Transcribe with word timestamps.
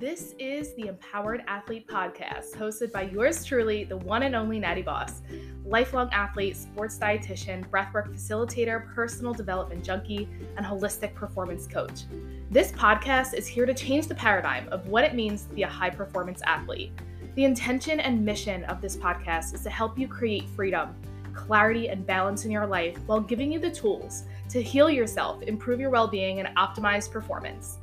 This 0.00 0.34
is 0.38 0.72
the 0.76 0.86
Empowered 0.86 1.44
Athlete 1.46 1.86
Podcast, 1.86 2.54
hosted 2.54 2.90
by 2.90 3.02
yours 3.02 3.44
truly, 3.44 3.84
the 3.84 3.98
one 3.98 4.22
and 4.22 4.34
only 4.34 4.58
Natty 4.58 4.80
Boss, 4.80 5.20
lifelong 5.66 6.08
athlete, 6.10 6.56
sports 6.56 6.98
dietitian, 6.98 7.68
breathwork 7.68 8.08
facilitator, 8.10 8.94
personal 8.94 9.34
development 9.34 9.84
junkie, 9.84 10.26
and 10.56 10.64
holistic 10.64 11.14
performance 11.14 11.66
coach. 11.66 12.04
This 12.50 12.72
podcast 12.72 13.34
is 13.34 13.46
here 13.46 13.66
to 13.66 13.74
change 13.74 14.06
the 14.06 14.14
paradigm 14.14 14.70
of 14.70 14.88
what 14.88 15.04
it 15.04 15.14
means 15.14 15.42
to 15.42 15.54
be 15.54 15.64
a 15.64 15.68
high 15.68 15.90
performance 15.90 16.40
athlete. 16.46 16.92
The 17.34 17.44
intention 17.44 18.00
and 18.00 18.24
mission 18.24 18.64
of 18.64 18.80
this 18.80 18.96
podcast 18.96 19.52
is 19.52 19.60
to 19.64 19.70
help 19.70 19.98
you 19.98 20.08
create 20.08 20.48
freedom, 20.48 20.94
clarity, 21.34 21.90
and 21.90 22.06
balance 22.06 22.46
in 22.46 22.50
your 22.50 22.66
life 22.66 22.96
while 23.04 23.20
giving 23.20 23.52
you 23.52 23.58
the 23.58 23.70
tools 23.70 24.22
to 24.48 24.62
heal 24.62 24.88
yourself, 24.88 25.42
improve 25.42 25.78
your 25.78 25.90
well 25.90 26.08
being, 26.08 26.40
and 26.40 26.56
optimize 26.56 27.10
performance. 27.10 27.76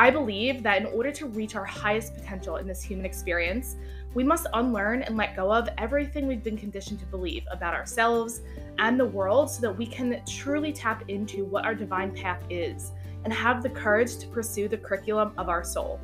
I 0.00 0.10
believe 0.10 0.62
that 0.62 0.80
in 0.80 0.86
order 0.86 1.10
to 1.10 1.26
reach 1.26 1.56
our 1.56 1.64
highest 1.64 2.14
potential 2.14 2.58
in 2.58 2.68
this 2.68 2.84
human 2.84 3.04
experience, 3.04 3.74
we 4.14 4.22
must 4.22 4.46
unlearn 4.54 5.02
and 5.02 5.16
let 5.16 5.34
go 5.34 5.52
of 5.52 5.68
everything 5.76 6.28
we've 6.28 6.44
been 6.44 6.56
conditioned 6.56 7.00
to 7.00 7.06
believe 7.06 7.42
about 7.50 7.74
ourselves 7.74 8.42
and 8.78 8.98
the 8.98 9.04
world 9.04 9.50
so 9.50 9.60
that 9.60 9.76
we 9.76 9.86
can 9.86 10.22
truly 10.24 10.72
tap 10.72 11.02
into 11.08 11.44
what 11.46 11.64
our 11.64 11.74
divine 11.74 12.14
path 12.14 12.40
is 12.48 12.92
and 13.24 13.32
have 13.32 13.60
the 13.60 13.70
courage 13.70 14.18
to 14.18 14.28
pursue 14.28 14.68
the 14.68 14.76
curriculum 14.76 15.32
of 15.36 15.48
our 15.48 15.64
soul. 15.64 15.98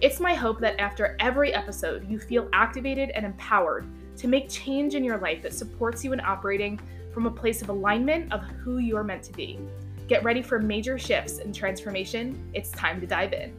It's 0.00 0.18
my 0.18 0.34
hope 0.34 0.58
that 0.58 0.80
after 0.80 1.16
every 1.20 1.54
episode, 1.54 2.10
you 2.10 2.18
feel 2.18 2.48
activated 2.52 3.10
and 3.10 3.24
empowered 3.24 3.86
to 4.16 4.26
make 4.26 4.48
change 4.48 4.96
in 4.96 5.04
your 5.04 5.18
life 5.18 5.40
that 5.42 5.54
supports 5.54 6.02
you 6.02 6.12
in 6.12 6.18
operating 6.18 6.80
from 7.14 7.26
a 7.26 7.30
place 7.30 7.62
of 7.62 7.68
alignment 7.68 8.32
of 8.32 8.42
who 8.42 8.78
you 8.78 8.96
are 8.96 9.04
meant 9.04 9.22
to 9.22 9.32
be. 9.32 9.60
Get 10.10 10.24
ready 10.24 10.42
for 10.42 10.58
major 10.58 10.98
shifts 10.98 11.38
and 11.38 11.54
transformation. 11.54 12.50
It's 12.52 12.72
time 12.72 13.00
to 13.00 13.06
dive 13.06 13.32
in. 13.32 13.54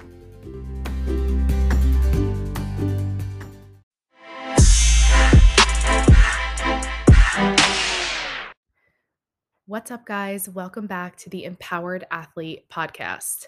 What's 9.66 9.92
up, 9.92 10.06
guys? 10.06 10.50
Welcome 10.50 10.88
back 10.88 11.16
to 11.20 11.30
the 11.30 11.46
Empowered 11.46 12.06
Athlete 12.12 12.66
Podcast. 12.70 13.48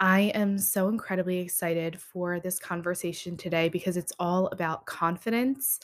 I 0.00 0.32
am 0.34 0.58
so 0.58 0.88
incredibly 0.88 1.38
excited 1.38 2.00
for 2.00 2.40
this 2.40 2.58
conversation 2.58 3.36
today 3.36 3.68
because 3.68 3.96
it's 3.96 4.12
all 4.18 4.48
about 4.48 4.86
confidence. 4.86 5.78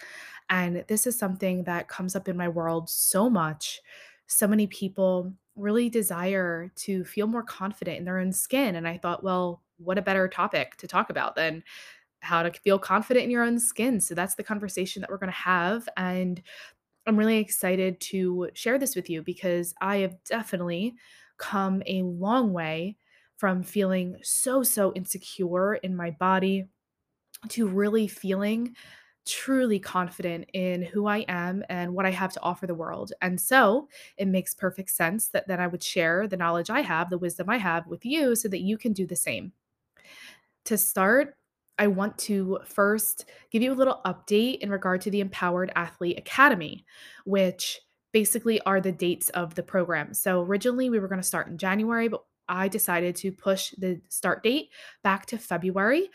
And 0.50 0.84
this 0.88 1.06
is 1.06 1.16
something 1.16 1.62
that 1.62 1.86
comes 1.86 2.16
up 2.16 2.26
in 2.26 2.36
my 2.36 2.48
world 2.48 2.90
so 2.90 3.30
much. 3.30 3.80
So 4.26 4.48
many 4.48 4.66
people 4.66 5.32
really 5.58 5.88
desire 5.88 6.70
to 6.76 7.04
feel 7.04 7.26
more 7.26 7.42
confident 7.42 7.98
in 7.98 8.04
their 8.04 8.18
own 8.18 8.32
skin. 8.32 8.76
And 8.76 8.86
I 8.86 8.98
thought, 8.98 9.22
well, 9.22 9.62
what 9.78 9.98
a 9.98 10.02
better 10.02 10.28
topic 10.28 10.76
to 10.76 10.88
talk 10.88 11.10
about 11.10 11.34
than 11.34 11.62
how 12.20 12.42
to 12.42 12.50
feel 12.50 12.78
confident 12.78 13.24
in 13.24 13.30
your 13.30 13.44
own 13.44 13.58
skin. 13.58 14.00
So 14.00 14.14
that's 14.14 14.34
the 14.34 14.42
conversation 14.42 15.00
that 15.00 15.10
we're 15.10 15.18
going 15.18 15.32
to 15.32 15.38
have. 15.38 15.88
And 15.96 16.42
I'm 17.06 17.16
really 17.16 17.38
excited 17.38 18.00
to 18.00 18.50
share 18.54 18.78
this 18.78 18.96
with 18.96 19.08
you 19.08 19.22
because 19.22 19.74
I 19.80 19.98
have 19.98 20.22
definitely 20.24 20.94
come 21.38 21.82
a 21.86 22.02
long 22.02 22.52
way 22.52 22.96
from 23.36 23.62
feeling 23.62 24.16
so, 24.22 24.62
so 24.62 24.92
insecure 24.94 25.74
in 25.76 25.94
my 25.94 26.10
body 26.10 26.66
to 27.50 27.68
really 27.68 28.08
feeling 28.08 28.74
truly 29.28 29.78
confident 29.78 30.48
in 30.52 30.82
who 30.82 31.06
I 31.06 31.18
am 31.28 31.62
and 31.68 31.94
what 31.94 32.06
I 32.06 32.10
have 32.10 32.32
to 32.32 32.42
offer 32.42 32.66
the 32.66 32.74
world. 32.74 33.12
And 33.20 33.40
so 33.40 33.88
it 34.16 34.28
makes 34.28 34.54
perfect 34.54 34.90
sense 34.90 35.28
that 35.28 35.46
then 35.48 35.60
I 35.60 35.66
would 35.66 35.82
share 35.82 36.26
the 36.26 36.36
knowledge 36.36 36.70
I 36.70 36.80
have, 36.80 37.10
the 37.10 37.18
wisdom 37.18 37.48
I 37.50 37.58
have 37.58 37.86
with 37.86 38.04
you 38.04 38.34
so 38.34 38.48
that 38.48 38.60
you 38.60 38.78
can 38.78 38.92
do 38.92 39.06
the 39.06 39.16
same. 39.16 39.52
To 40.66 40.76
start, 40.76 41.36
I 41.78 41.86
want 41.86 42.18
to 42.18 42.58
first 42.64 43.26
give 43.50 43.62
you 43.62 43.72
a 43.72 43.74
little 43.74 44.00
update 44.04 44.58
in 44.58 44.70
regard 44.70 45.00
to 45.02 45.10
the 45.10 45.20
Empowered 45.20 45.72
Athlete 45.76 46.18
Academy, 46.18 46.84
which 47.24 47.80
basically 48.12 48.60
are 48.62 48.80
the 48.80 48.92
dates 48.92 49.28
of 49.30 49.54
the 49.54 49.62
program. 49.62 50.14
So 50.14 50.42
originally 50.42 50.90
we 50.90 50.98
were 50.98 51.08
going 51.08 51.20
to 51.20 51.26
start 51.26 51.48
in 51.48 51.58
January, 51.58 52.08
but 52.08 52.24
I 52.48 52.68
decided 52.68 53.14
to 53.16 53.30
push 53.30 53.72
the 53.78 54.00
start 54.08 54.42
date 54.42 54.70
back 55.02 55.26
to 55.26 55.38
February. 55.38 56.08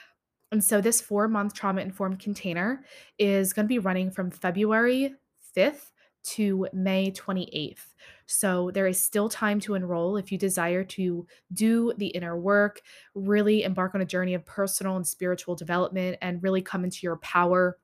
And 0.53 0.63
so 0.63 0.81
this 0.81 1.01
four 1.01 1.27
month 1.27 1.55
trauma 1.55 1.81
informed 1.81 2.19
container 2.19 2.85
is 3.17 3.53
going 3.53 3.65
to 3.65 3.67
be 3.67 3.79
running 3.79 4.11
from 4.11 4.29
February 4.29 5.15
5th 5.57 5.89
to 6.25 6.67
May 6.71 7.09
28th. 7.09 7.87
So 8.27 8.69
there 8.71 8.85
is 8.85 9.03
still 9.03 9.29
time 9.29 9.59
to 9.61 9.73
enroll 9.73 10.15
if 10.15 10.31
you 10.31 10.37
desire 10.37 10.83
to 10.83 11.25
do 11.53 11.91
the 11.97 12.07
inner 12.07 12.39
work, 12.39 12.81
really 13.15 13.63
embark 13.63 13.95
on 13.95 14.01
a 14.01 14.05
journey 14.05 14.35
of 14.35 14.45
personal 14.45 14.95
and 14.95 15.07
spiritual 15.07 15.55
development, 15.55 16.17
and 16.21 16.43
really 16.43 16.61
come 16.61 16.83
into 16.83 16.99
your 17.01 17.17
power 17.17 17.79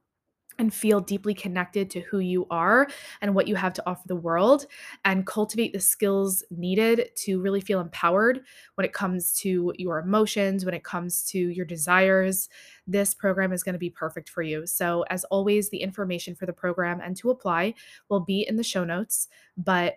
and 0.59 0.73
feel 0.73 0.99
deeply 0.99 1.33
connected 1.33 1.89
to 1.89 2.01
who 2.01 2.19
you 2.19 2.45
are 2.51 2.87
and 3.21 3.33
what 3.33 3.47
you 3.47 3.55
have 3.55 3.73
to 3.73 3.83
offer 3.89 4.07
the 4.07 4.15
world 4.15 4.65
and 5.05 5.25
cultivate 5.25 5.73
the 5.73 5.79
skills 5.79 6.43
needed 6.51 7.09
to 7.15 7.41
really 7.41 7.61
feel 7.61 7.79
empowered 7.79 8.41
when 8.75 8.85
it 8.85 8.93
comes 8.93 9.33
to 9.33 9.73
your 9.77 9.99
emotions, 9.99 10.65
when 10.65 10.73
it 10.73 10.83
comes 10.83 11.23
to 11.23 11.39
your 11.39 11.65
desires. 11.65 12.49
This 12.85 13.13
program 13.13 13.53
is 13.53 13.63
going 13.63 13.73
to 13.73 13.79
be 13.79 13.89
perfect 13.89 14.29
for 14.29 14.41
you. 14.41 14.67
So, 14.67 15.03
as 15.09 15.23
always, 15.25 15.69
the 15.69 15.81
information 15.81 16.35
for 16.35 16.45
the 16.45 16.53
program 16.53 16.99
and 17.01 17.15
to 17.17 17.31
apply 17.31 17.73
will 18.09 18.19
be 18.19 18.45
in 18.47 18.57
the 18.57 18.63
show 18.63 18.83
notes. 18.83 19.27
But 19.57 19.95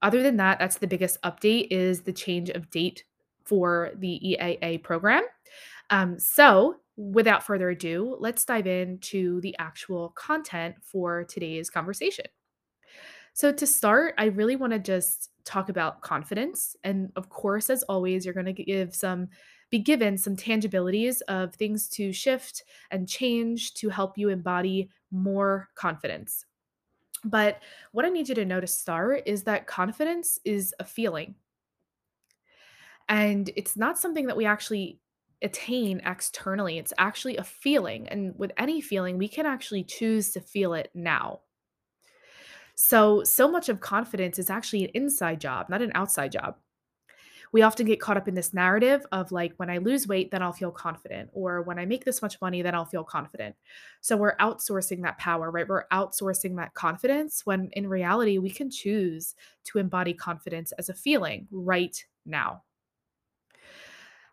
other 0.00 0.22
than 0.22 0.36
that, 0.36 0.58
that's 0.58 0.78
the 0.78 0.86
biggest 0.86 1.20
update 1.22 1.68
is 1.70 2.02
the 2.02 2.12
change 2.12 2.50
of 2.50 2.70
date 2.70 3.04
for 3.44 3.90
the 3.96 4.20
EAA 4.24 4.82
program. 4.82 5.24
Um, 5.90 6.18
so, 6.18 6.76
without 6.98 7.44
further 7.44 7.70
ado, 7.70 8.16
let's 8.18 8.44
dive 8.44 8.66
into 8.66 9.40
the 9.40 9.54
actual 9.58 10.10
content 10.10 10.74
for 10.82 11.22
today's 11.24 11.70
conversation. 11.70 12.26
So, 13.34 13.52
to 13.52 13.66
start, 13.68 14.14
I 14.18 14.26
really 14.26 14.56
want 14.56 14.72
to 14.72 14.80
just 14.80 15.30
talk 15.44 15.68
about 15.68 16.02
confidence. 16.02 16.74
And 16.82 17.12
of 17.14 17.28
course, 17.28 17.70
as 17.70 17.84
always, 17.84 18.24
you're 18.24 18.34
going 18.34 18.52
to 18.52 18.52
give 18.52 18.96
some, 18.96 19.28
be 19.70 19.78
given 19.78 20.18
some 20.18 20.34
tangibilities 20.34 21.20
of 21.22 21.54
things 21.54 21.88
to 21.90 22.12
shift 22.12 22.64
and 22.90 23.08
change 23.08 23.74
to 23.74 23.88
help 23.90 24.18
you 24.18 24.28
embody 24.28 24.90
more 25.12 25.68
confidence. 25.76 26.44
But 27.24 27.62
what 27.92 28.04
I 28.04 28.08
need 28.08 28.28
you 28.28 28.34
to 28.34 28.44
know 28.44 28.60
to 28.60 28.66
start 28.66 29.22
is 29.24 29.44
that 29.44 29.68
confidence 29.68 30.40
is 30.44 30.74
a 30.80 30.84
feeling. 30.84 31.36
And 33.08 33.50
it's 33.56 33.76
not 33.76 33.98
something 33.98 34.26
that 34.26 34.36
we 34.36 34.46
actually 34.46 34.98
attain 35.42 36.00
externally. 36.04 36.78
It's 36.78 36.92
actually 36.98 37.36
a 37.36 37.44
feeling. 37.44 38.08
And 38.08 38.38
with 38.38 38.52
any 38.58 38.80
feeling, 38.80 39.18
we 39.18 39.28
can 39.28 39.46
actually 39.46 39.84
choose 39.84 40.30
to 40.32 40.40
feel 40.40 40.74
it 40.74 40.90
now. 40.94 41.40
So, 42.74 43.24
so 43.24 43.48
much 43.50 43.68
of 43.68 43.80
confidence 43.80 44.38
is 44.38 44.50
actually 44.50 44.84
an 44.84 44.90
inside 44.94 45.40
job, 45.40 45.68
not 45.68 45.82
an 45.82 45.92
outside 45.94 46.32
job. 46.32 46.56
We 47.52 47.62
often 47.62 47.86
get 47.86 48.00
caught 48.00 48.16
up 48.18 48.28
in 48.28 48.34
this 48.34 48.54
narrative 48.54 49.06
of 49.12 49.32
like, 49.32 49.54
when 49.56 49.70
I 49.70 49.78
lose 49.78 50.08
weight, 50.08 50.30
then 50.30 50.42
I'll 50.42 50.52
feel 50.52 50.70
confident, 50.70 51.30
or 51.32 51.62
when 51.62 51.78
I 51.78 51.86
make 51.86 52.04
this 52.04 52.22
much 52.22 52.40
money, 52.42 52.62
then 52.62 52.74
I'll 52.74 52.84
feel 52.84 53.04
confident. 53.04 53.56
So, 54.00 54.16
we're 54.16 54.36
outsourcing 54.36 55.02
that 55.02 55.18
power, 55.18 55.50
right? 55.50 55.68
We're 55.68 55.88
outsourcing 55.88 56.56
that 56.56 56.74
confidence 56.74 57.46
when 57.46 57.70
in 57.72 57.88
reality, 57.88 58.38
we 58.38 58.50
can 58.50 58.70
choose 58.70 59.34
to 59.64 59.78
embody 59.78 60.14
confidence 60.14 60.72
as 60.72 60.88
a 60.88 60.94
feeling 60.94 61.48
right 61.50 62.04
now. 62.26 62.64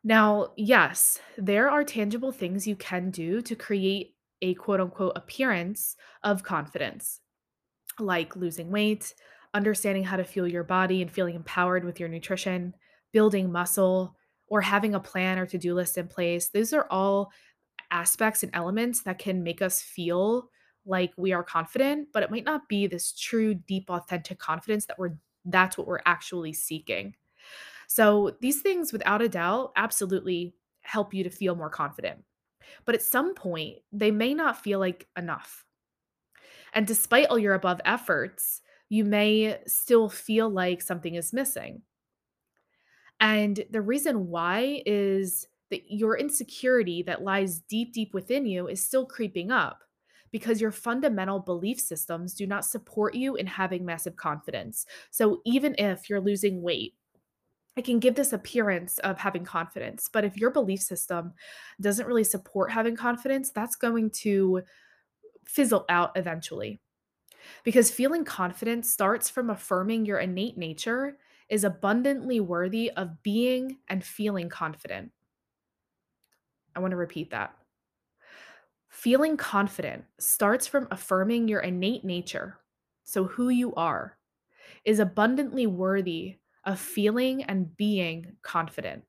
Now, 0.08 0.52
yes, 0.56 1.20
there 1.36 1.68
are 1.68 1.84
tangible 1.84 2.32
things 2.32 2.68
you 2.68 2.76
can 2.76 3.10
do 3.10 3.42
to 3.42 3.56
create 3.56 4.14
a 4.44 4.54
quote 4.54 4.80
unquote 4.80 5.14
appearance 5.16 5.96
of 6.24 6.44
confidence, 6.44 7.22
like 7.98 8.36
losing 8.36 8.70
weight, 8.70 9.16
understanding 9.56 10.04
how 10.04 10.18
to 10.18 10.24
fuel 10.24 10.48
your 10.48 10.64
body 10.64 11.02
and 11.02 11.10
feeling 11.10 11.34
empowered 11.34 11.84
with 11.84 12.00
your 12.00 12.08
nutrition, 12.08 12.76
building 13.14 13.52
muscle, 13.52 14.16
or 14.47 14.62
having 14.62 14.94
a 14.94 15.00
plan 15.00 15.40
or 15.40 15.47
to 15.47 15.58
do 15.58 15.74
list 15.74 15.97
in 15.97 16.08
place. 16.08 16.50
Those 16.50 16.72
are 16.72 16.85
all 16.91 17.32
aspects 17.90 18.44
and 18.44 18.52
elements 18.53 19.02
that 19.02 19.18
can 19.18 19.41
make 19.41 19.64
us 19.64 19.82
feel 19.82 20.52
like 20.85 21.14
we 21.18 21.34
are 21.34 21.44
confident, 21.44 22.09
but 22.14 22.22
it 22.22 22.29
might 22.29 22.46
not 22.46 22.70
be 22.70 22.85
this 22.85 23.12
true, 23.12 23.56
deep, 23.56 23.90
authentic 23.90 24.38
confidence 24.38 24.85
that 24.85 25.00
we're 25.00 25.18
that's 25.46 25.79
what 25.79 25.88
we're 25.88 26.02
actually 26.06 26.53
seeking. 26.53 27.16
So 27.87 28.37
these 28.41 28.61
things, 28.61 28.93
without 28.93 29.22
a 29.22 29.29
doubt, 29.29 29.73
absolutely 29.76 30.55
help 30.82 31.14
you 31.14 31.23
to 31.23 31.29
feel 31.29 31.55
more 31.55 31.70
confident. 31.70 32.23
But 32.85 32.96
at 32.96 33.02
some 33.02 33.35
point, 33.35 33.79
they 33.91 34.11
may 34.11 34.34
not 34.34 34.61
feel 34.61 34.79
like 34.79 35.08
enough. 35.17 35.66
And 36.73 36.85
despite 36.87 37.28
all 37.28 37.40
your 37.40 37.53
above 37.53 37.82
efforts, 37.85 38.61
you 38.90 39.03
may 39.03 39.59
still 39.66 40.09
feel 40.09 40.49
like 40.49 40.82
something 40.82 41.16
is 41.16 41.34
missing. 41.34 41.84
And 43.20 43.64
the 43.70 43.82
reason 43.82 44.28
why 44.28 44.84
is 44.85 45.47
that 45.70 45.91
your 45.91 46.17
insecurity 46.17 47.02
that 47.03 47.23
lies 47.23 47.59
deep, 47.59 47.93
deep 47.93 48.14
within 48.14 48.46
you 48.46 48.67
is 48.67 48.84
still 48.84 49.05
creeping 49.05 49.52
up 49.52 49.84
because 50.31 50.59
your 50.59 50.72
fundamental 50.72 51.40
belief 51.40 51.79
systems 51.79 52.34
do 52.34 52.46
not 52.46 52.66
support 52.66 53.16
you 53.16 53.35
in 53.35 53.47
having 53.47 53.85
massive 53.85 54.17
confidence. 54.17 54.85
So 55.11 55.41
even 55.46 55.76
if 55.78 56.09
you're 56.09 56.20
losing 56.20 56.61
weight, 56.61 56.96
it 57.76 57.84
can 57.84 58.00
give 58.00 58.16
this 58.16 58.34
appearance 58.34 59.00
of 59.00 59.18
having 59.18 59.44
confidence. 59.44 60.10
But 60.12 60.24
if 60.24 60.38
your 60.38 60.50
belief 60.50 60.82
system 60.82 61.34
doesn't 61.82 62.08
really 62.08 62.24
support 62.24 62.72
having 62.72 62.96
confidence, 62.96 63.52
that's 63.52 63.76
going 63.76 64.12
to 64.12 64.62
fizzle 65.46 65.86
out 65.90 66.12
eventually. 66.16 66.80
Because 67.64 67.92
feeling 67.92 68.24
confident 68.24 68.86
starts 68.86 69.30
from 69.30 69.50
affirming 69.50 70.06
your 70.06 70.20
innate 70.20 70.58
nature 70.58 71.18
is 71.50 71.64
abundantly 71.64 72.40
worthy 72.40 72.92
of 72.92 73.22
being 73.22 73.78
and 73.88 74.04
feeling 74.04 74.50
confident. 74.50 75.12
I 76.76 76.80
want 76.80 76.92
to 76.92 76.98
repeat 76.98 77.32
that. 77.32 77.56
Feeling 78.90 79.38
confident 79.38 80.06
starts 80.18 80.66
from 80.66 80.88
affirming 80.90 81.48
your 81.48 81.60
innate 81.60 82.06
nature, 82.06 82.58
so 83.04 83.26
who 83.26 83.50
you 83.50 83.76
are, 83.76 84.18
is 84.86 85.00
abundantly 85.00 85.68
worthy 85.68 86.38
of 86.66 86.79
feeling 86.79 87.44
and 87.44 87.76
being 87.78 88.35
confident. 88.41 89.03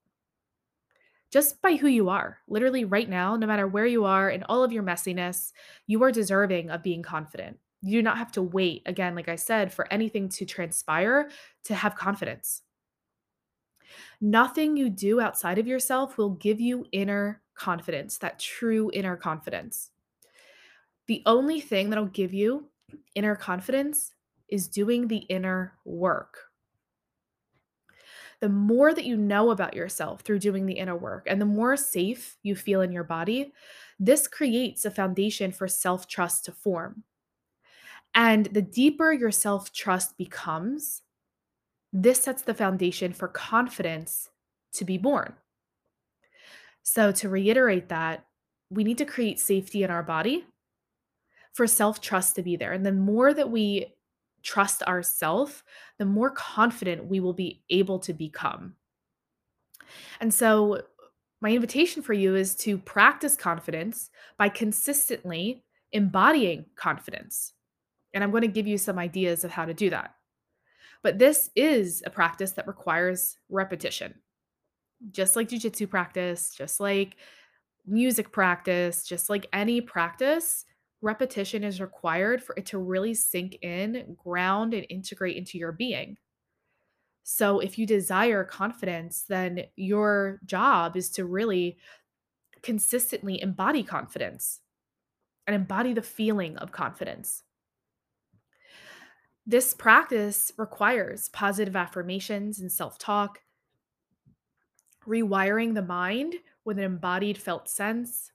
Just 1.31 1.61
by 1.61 1.75
who 1.75 1.89
you 1.89 2.09
are, 2.09 2.39
literally 2.49 2.85
right 2.85 3.09
now, 3.09 3.37
no 3.37 3.47
matter 3.47 3.67
where 3.67 3.87
you 3.87 4.05
are 4.05 4.31
in 4.31 4.43
all 4.45 4.63
of 4.63 4.73
your 4.73 4.83
messiness, 4.83 5.53
you 5.87 6.03
are 6.03 6.13
deserving 6.13 6.71
of 6.71 6.83
being 6.83 7.03
confident. 7.03 7.59
You 7.83 7.99
do 7.99 8.03
not 8.03 8.19
have 8.19 8.33
to 8.33 8.43
wait, 8.43 8.83
again, 8.87 9.15
like 9.15 9.29
I 9.29 9.37
said, 9.37 9.73
for 9.73 9.93
anything 9.93 10.29
to 10.31 10.45
transpire 10.45 11.31
to 11.65 11.75
have 11.75 11.95
confidence. 11.97 12.63
Nothing 14.21 14.77
you 14.77 14.89
do 14.89 15.21
outside 15.21 15.59
of 15.59 15.67
yourself 15.67 16.17
will 16.17 16.31
give 16.31 16.61
you 16.61 16.87
inner 16.93 17.43
confidence, 17.55 18.19
that 18.19 18.39
true 18.39 18.91
inner 18.93 19.17
confidence. 19.17 19.91
The 21.07 21.23
only 21.27 21.61
thing 21.61 21.91
that'll 21.91 22.07
give 22.07 22.35
you 22.35 22.69
inner 23.15 23.37
confidence 23.37 24.15
is 24.49 24.69
doing 24.69 25.09
the 25.09 25.19
inner 25.19 25.75
work. 25.85 26.46
The 28.41 28.49
more 28.49 28.93
that 28.93 29.05
you 29.05 29.17
know 29.17 29.51
about 29.51 29.75
yourself 29.75 30.21
through 30.21 30.41
doing 30.41 30.67
the 30.67 30.75
inner 30.79 30.97
work 30.97 31.27
and 31.29 31.41
the 31.41 31.47
more 31.47 31.77
safe 31.77 32.37
you 32.43 32.55
feel 32.55 32.83
in 32.83 32.93
your 32.93 33.05
body, 33.05 33.53
this 33.99 34.29
creates 34.29 34.85
a 34.85 34.91
foundation 34.91 35.53
for 35.53 35.69
self 35.69 36.07
trust 36.07 36.45
to 36.45 36.53
form. 36.53 37.05
And 38.15 38.47
the 38.47 38.63
deeper 38.63 39.13
your 39.13 39.31
self 39.31 39.73
trust 39.73 40.17
becomes, 40.17 41.03
this 41.93 42.23
sets 42.23 42.43
the 42.43 42.55
foundation 42.55 43.13
for 43.13 43.29
confidence 43.29 44.29
to 44.75 44.85
be 44.85 44.99
born. 44.99 45.35
So, 46.83 47.13
to 47.13 47.29
reiterate 47.29 47.89
that, 47.89 48.27
we 48.71 48.85
need 48.85 48.99
to 48.99 49.05
create 49.05 49.41
safety 49.41 49.83
in 49.83 49.91
our 49.91 50.03
body 50.03 50.45
for 51.53 51.67
self 51.67 52.01
trust 52.01 52.37
to 52.37 52.43
be 52.43 52.57
there. 52.57 52.73
And 52.73 52.85
the 52.85 52.93
more 52.93 53.33
that 53.33 53.51
we 53.51 53.96
trust 54.47 54.83
ourself, 54.85 55.65
the 55.99 56.05
more 56.05 56.31
confident 56.31 57.07
we 57.07 57.21
will 57.21 57.33
be 57.33 57.63
able 57.69 57.99
to 57.99 58.13
become. 58.13 58.75
And 60.21 60.33
so, 60.33 60.83
my 61.43 61.51
invitation 61.51 62.03
for 62.03 62.15
you 62.15 62.35
is 62.35 62.55
to 62.57 62.79
practice 62.79 63.37
confidence 63.37 64.11
by 64.39 64.49
consistently 64.49 65.65
embodying 65.93 66.65
confidence. 66.77 67.53
And 68.15 68.25
I'm 68.25 68.31
going 68.31 68.43
to 68.43 68.49
give 68.49 68.67
you 68.67 68.79
some 68.79 68.99
ideas 68.99 69.45
of 69.45 69.51
how 69.51 69.67
to 69.67 69.75
do 69.75 69.91
that. 69.91 70.15
But 71.03 71.19
this 71.19 71.51
is 71.55 72.03
a 72.07 72.11
practice 72.11 72.53
that 72.53 72.67
requires 72.67 73.37
repetition. 73.51 74.15
Just 75.11 75.37
like 75.37 75.51
jujitsu 75.51 75.91
practice, 75.91 76.55
just 76.57 76.81
like 76.81 77.17
music 77.87 78.33
practice, 78.33 79.05
just 79.05 79.29
like 79.29 79.47
any 79.53 79.83
practice, 79.83 80.65
repetition 81.03 81.65
is 81.65 81.81
required 81.81 82.43
for 82.43 82.55
it 82.57 82.67
to 82.67 82.79
really 82.79 83.15
sink 83.15 83.59
in, 83.63 84.17
ground, 84.23 84.75
and 84.75 84.87
integrate 84.89 85.37
into 85.37 85.59
your 85.59 85.73
being. 85.73 86.17
So, 87.23 87.59
if 87.61 87.79
you 87.79 87.87
desire 87.87 88.45
confidence, 88.45 89.25
then 89.29 89.65
your 89.75 90.41
job 90.47 90.97
is 90.97 91.11
to 91.13 91.25
really 91.25 91.79
consistently 92.63 93.41
embody 93.41 93.83
confidence 93.83 94.61
and 95.47 95.55
embody 95.55 95.93
the 95.93 96.03
feeling 96.03 96.57
of 96.59 96.73
confidence. 96.73 97.43
This 99.47 99.75
practice 99.75 100.51
requires 100.57 101.29
positive 101.29 101.77
affirmations 101.77 102.59
and 102.59 102.71
self 102.71 102.99
talk, 102.99 103.41
rewiring 105.07 105.75
the 105.75 105.83
mind 105.83 106.35
with 106.65 106.79
an 106.79 106.85
embodied 106.85 107.39
felt 107.39 107.69
sense, 107.69 108.33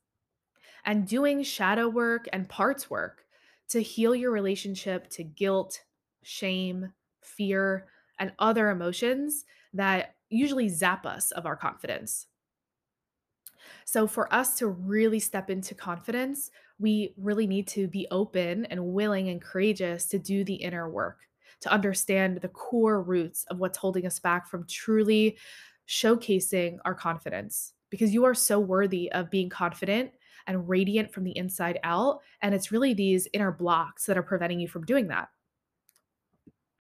and 0.85 1.07
doing 1.07 1.43
shadow 1.43 1.87
work 1.87 2.27
and 2.33 2.49
parts 2.49 2.89
work 2.89 3.25
to 3.69 3.81
heal 3.81 4.13
your 4.13 4.31
relationship 4.31 5.09
to 5.09 5.23
guilt, 5.23 5.81
shame, 6.23 6.93
fear, 7.21 7.87
and 8.19 8.33
other 8.39 8.69
emotions 8.69 9.45
that 9.73 10.15
usually 10.29 10.69
zap 10.69 11.05
us 11.05 11.31
of 11.31 11.45
our 11.45 11.55
confidence. 11.55 12.27
So, 13.85 14.07
for 14.07 14.33
us 14.33 14.57
to 14.57 14.67
really 14.67 15.19
step 15.19 15.49
into 15.49 15.75
confidence, 15.75 16.51
we 16.79 17.13
really 17.17 17.47
need 17.47 17.67
to 17.69 17.87
be 17.87 18.07
open 18.11 18.65
and 18.65 18.93
willing 18.93 19.29
and 19.29 19.41
courageous 19.41 20.07
to 20.07 20.19
do 20.19 20.43
the 20.43 20.55
inner 20.55 20.89
work, 20.89 21.19
to 21.61 21.71
understand 21.71 22.41
the 22.41 22.49
core 22.49 23.01
roots 23.01 23.45
of 23.45 23.59
what's 23.59 23.77
holding 23.77 24.05
us 24.05 24.19
back 24.19 24.47
from 24.47 24.65
truly 24.67 25.37
showcasing 25.87 26.77
our 26.85 26.95
confidence. 26.95 27.73
Because 27.89 28.13
you 28.13 28.23
are 28.25 28.33
so 28.33 28.59
worthy 28.59 29.11
of 29.11 29.29
being 29.29 29.49
confident 29.49 30.11
and 30.47 30.67
radiant 30.67 31.13
from 31.13 31.23
the 31.23 31.37
inside 31.37 31.79
out. 31.83 32.19
And 32.41 32.53
it's 32.53 32.71
really 32.71 32.93
these 32.93 33.27
inner 33.33 33.51
blocks 33.51 34.05
that 34.05 34.17
are 34.17 34.23
preventing 34.23 34.59
you 34.59 34.67
from 34.67 34.85
doing 34.85 35.07
that. 35.07 35.29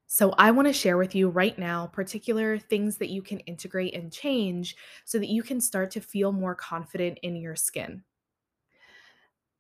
So, 0.09 0.31
I 0.39 0.53
want 0.53 0.69
to 0.69 0.73
share 0.73 0.97
with 0.97 1.17
you 1.17 1.29
right 1.29 1.59
now 1.59 1.89
particular 1.89 2.59
things 2.59 2.97
that 2.99 3.11
you 3.11 3.23
can 3.23 3.41
integrate 3.41 3.95
and 3.95 4.13
change 4.13 4.77
so 5.05 5.19
that 5.19 5.29
you 5.29 5.43
can 5.43 5.61
start 5.61 5.91
to 5.93 6.01
feel 6.01 6.31
more 6.31 6.55
confident 6.55 7.19
in 7.23 7.35
your 7.35 7.57
skin. 7.57 8.05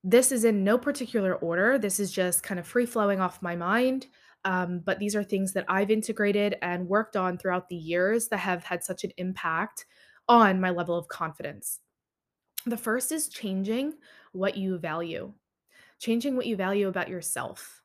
This 0.05 0.31
is 0.31 0.45
in 0.45 0.63
no 0.63 0.79
particular 0.79 1.35
order. 1.35 1.79
This 1.79 1.99
is 1.99 2.13
just 2.13 2.45
kind 2.45 2.61
of 2.61 2.67
free 2.67 2.87
flowing 2.87 3.21
off 3.21 3.43
my 3.43 3.57
mind. 3.57 4.07
Um, 4.45 4.79
but 4.79 5.01
these 5.01 5.17
are 5.17 5.25
things 5.25 5.53
that 5.55 5.65
I've 5.69 5.91
integrated 5.91 6.57
and 6.63 6.89
worked 6.89 7.17
on 7.17 7.37
throughout 7.37 7.69
the 7.69 7.75
years 7.75 8.29
that 8.29 8.37
have 8.37 8.63
had 8.63 8.85
such 8.85 9.03
an 9.03 9.11
impact 9.17 9.87
on 10.29 10.61
my 10.61 10.71
level 10.71 10.97
of 10.97 11.09
confidence. 11.09 11.81
The 12.67 12.77
first 12.77 13.13
is 13.13 13.29
changing 13.29 13.95
what 14.33 14.57
you 14.57 14.79
value, 14.79 15.33
changing 15.99 16.37
what 16.37 16.47
you 16.47 16.57
value 16.57 16.89
about 16.89 17.09
yourself. 17.09 17.83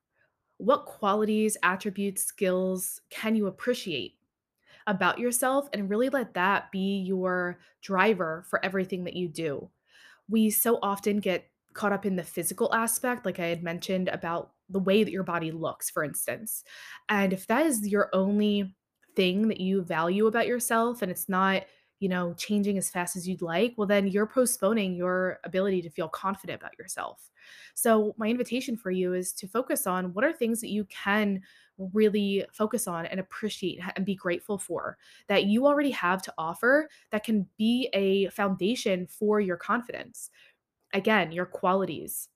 What 0.57 0.85
qualities, 0.85 1.57
attributes, 1.63 2.23
skills 2.23 3.01
can 3.09 3.35
you 3.35 3.47
appreciate 3.47 4.15
about 4.87 5.19
yourself 5.19 5.69
and 5.73 5.89
really 5.89 6.09
let 6.09 6.33
that 6.35 6.71
be 6.71 6.99
your 6.99 7.59
driver 7.81 8.45
for 8.49 8.63
everything 8.65 9.05
that 9.05 9.15
you 9.15 9.29
do? 9.29 9.69
We 10.29 10.49
so 10.49 10.79
often 10.81 11.19
get 11.19 11.49
caught 11.73 11.93
up 11.93 12.05
in 12.05 12.15
the 12.17 12.23
physical 12.23 12.73
aspect, 12.73 13.25
like 13.25 13.39
I 13.39 13.47
had 13.47 13.63
mentioned 13.63 14.09
about 14.09 14.53
the 14.69 14.79
way 14.79 15.03
that 15.03 15.11
your 15.11 15.23
body 15.23 15.51
looks, 15.51 15.89
for 15.89 16.03
instance. 16.03 16.63
And 17.09 17.33
if 17.33 17.47
that 17.47 17.65
is 17.65 17.87
your 17.87 18.09
only 18.13 18.75
thing 19.15 19.49
that 19.49 19.59
you 19.59 19.83
value 19.83 20.27
about 20.27 20.47
yourself 20.47 21.01
and 21.01 21.11
it's 21.11 21.29
not 21.29 21.63
you 22.01 22.09
know, 22.09 22.33
changing 22.33 22.79
as 22.79 22.89
fast 22.89 23.15
as 23.15 23.27
you'd 23.27 23.43
like, 23.43 23.75
well, 23.77 23.87
then 23.87 24.07
you're 24.07 24.25
postponing 24.25 24.95
your 24.95 25.39
ability 25.43 25.83
to 25.83 25.89
feel 25.89 26.09
confident 26.09 26.59
about 26.59 26.77
yourself. 26.77 27.29
So, 27.75 28.15
my 28.17 28.27
invitation 28.27 28.75
for 28.75 28.89
you 28.89 29.13
is 29.13 29.31
to 29.33 29.47
focus 29.47 29.85
on 29.85 30.11
what 30.13 30.25
are 30.25 30.33
things 30.33 30.61
that 30.61 30.71
you 30.71 30.85
can 30.85 31.41
really 31.77 32.43
focus 32.51 32.87
on 32.87 33.05
and 33.05 33.19
appreciate 33.19 33.79
and 33.95 34.03
be 34.03 34.15
grateful 34.15 34.57
for 34.57 34.97
that 35.27 35.45
you 35.45 35.67
already 35.67 35.91
have 35.91 36.23
to 36.23 36.33
offer 36.39 36.89
that 37.11 37.23
can 37.23 37.47
be 37.57 37.87
a 37.93 38.29
foundation 38.29 39.05
for 39.07 39.39
your 39.39 39.57
confidence. 39.57 40.31
Again, 40.93 41.31
your 41.31 41.45
qualities, 41.45 42.29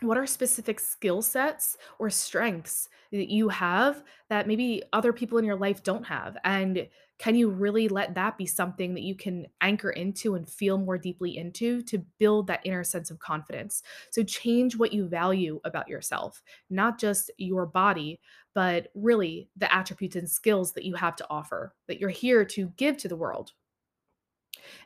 what 0.00 0.18
are 0.18 0.26
specific 0.26 0.80
skill 0.80 1.22
sets 1.22 1.76
or 1.98 2.10
strengths 2.10 2.88
that 3.12 3.30
you 3.30 3.48
have 3.48 4.02
that 4.28 4.46
maybe 4.46 4.82
other 4.92 5.12
people 5.12 5.38
in 5.38 5.44
your 5.44 5.56
life 5.56 5.82
don't 5.82 6.04
have 6.04 6.36
and 6.44 6.88
can 7.18 7.34
you 7.34 7.50
really 7.50 7.88
let 7.88 8.14
that 8.14 8.38
be 8.38 8.46
something 8.46 8.94
that 8.94 9.02
you 9.02 9.14
can 9.14 9.46
anchor 9.60 9.90
into 9.90 10.34
and 10.34 10.48
feel 10.48 10.78
more 10.78 10.96
deeply 10.98 11.36
into 11.36 11.82
to 11.82 11.98
build 12.18 12.46
that 12.46 12.64
inner 12.64 12.84
sense 12.84 13.10
of 13.10 13.18
confidence 13.18 13.82
so 14.10 14.22
change 14.22 14.76
what 14.76 14.92
you 14.92 15.06
value 15.06 15.60
about 15.64 15.88
yourself 15.88 16.42
not 16.70 16.98
just 16.98 17.30
your 17.38 17.66
body 17.66 18.20
but 18.54 18.88
really 18.94 19.48
the 19.56 19.72
attributes 19.72 20.16
and 20.16 20.28
skills 20.28 20.72
that 20.72 20.84
you 20.84 20.94
have 20.94 21.16
to 21.16 21.26
offer 21.30 21.74
that 21.86 22.00
you're 22.00 22.10
here 22.10 22.44
to 22.44 22.72
give 22.76 22.96
to 22.96 23.08
the 23.08 23.16
world 23.16 23.52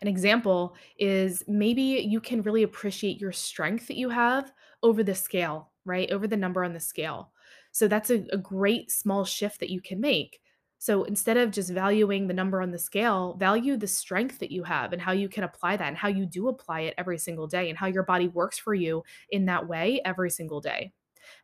an 0.01 0.09
example 0.09 0.75
is 0.99 1.45
maybe 1.47 1.83
you 1.83 2.21
can 2.21 2.43
really 2.43 2.63
appreciate 2.63 3.21
your 3.21 3.33
strength 3.33 3.87
that 3.89 3.97
you 3.97 4.09
have 4.09 4.53
over 4.83 5.03
the 5.03 5.15
scale, 5.15 5.73
right? 5.85 6.11
Over 6.11 6.27
the 6.27 6.37
number 6.37 6.65
on 6.65 6.73
the 6.73 6.81
scale. 6.81 7.33
So 7.73 7.89
that's 7.89 8.11
a, 8.11 8.25
a 8.33 8.37
great 8.37 8.91
small 8.91 9.25
shift 9.25 9.61
that 9.61 9.71
you 9.71 9.81
can 9.81 10.01
make. 10.01 10.41
So 10.83 11.05
instead 11.05 11.37
of 11.37 11.53
just 11.53 11.71
valuing 11.71 12.27
the 12.27 12.35
number 12.35 12.61
on 12.61 12.73
the 12.73 12.79
scale, 12.79 13.37
value 13.39 13.77
the 13.77 13.87
strength 13.87 14.41
that 14.41 14.51
you 14.51 14.65
have 14.65 14.93
and 14.93 15.01
how 15.01 15.13
you 15.13 15.29
can 15.29 15.45
apply 15.45 15.77
that 15.77 15.87
and 15.87 15.97
how 15.97 16.09
you 16.09 16.27
do 16.27 16.49
apply 16.49 16.81
it 16.81 16.95
every 16.99 17.19
single 17.19 17.47
day 17.47 17.69
and 17.69 17.79
how 17.79 17.87
your 17.87 18.03
body 18.03 18.27
works 18.27 18.59
for 18.59 18.75
you 18.75 19.05
in 19.31 19.45
that 19.45 19.69
way 19.69 20.01
every 20.05 20.29
single 20.29 20.61
day. 20.61 20.93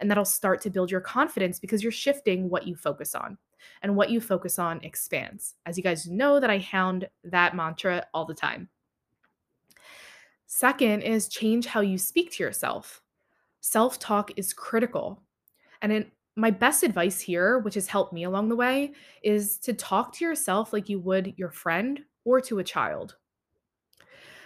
And 0.00 0.10
that'll 0.10 0.24
start 0.24 0.60
to 0.62 0.70
build 0.70 0.90
your 0.90 1.00
confidence 1.00 1.60
because 1.60 1.84
you're 1.84 1.92
shifting 1.92 2.50
what 2.50 2.66
you 2.66 2.74
focus 2.74 3.14
on. 3.14 3.38
and 3.82 3.94
what 3.94 4.10
you 4.10 4.20
focus 4.20 4.58
on 4.58 4.80
expands. 4.82 5.54
As 5.66 5.76
you 5.76 5.84
guys 5.84 6.08
know, 6.08 6.40
that 6.40 6.50
I 6.50 6.58
hound 6.58 7.08
that 7.22 7.54
mantra 7.54 8.06
all 8.12 8.24
the 8.24 8.34
time. 8.34 8.68
Second 10.48 11.02
is 11.02 11.28
change 11.28 11.66
how 11.66 11.80
you 11.80 11.96
speak 11.96 12.32
to 12.32 12.42
yourself. 12.42 13.02
Self 13.60 14.00
talk 14.00 14.32
is 14.36 14.52
critical. 14.52 15.22
And 15.80 15.92
in, 15.92 16.10
my 16.38 16.52
best 16.52 16.84
advice 16.84 17.20
here, 17.20 17.58
which 17.58 17.74
has 17.74 17.88
helped 17.88 18.12
me 18.12 18.22
along 18.22 18.48
the 18.48 18.54
way, 18.54 18.92
is 19.24 19.58
to 19.58 19.72
talk 19.72 20.12
to 20.12 20.24
yourself 20.24 20.72
like 20.72 20.88
you 20.88 21.00
would 21.00 21.34
your 21.36 21.50
friend 21.50 22.00
or 22.24 22.40
to 22.40 22.60
a 22.60 22.64
child. 22.64 23.16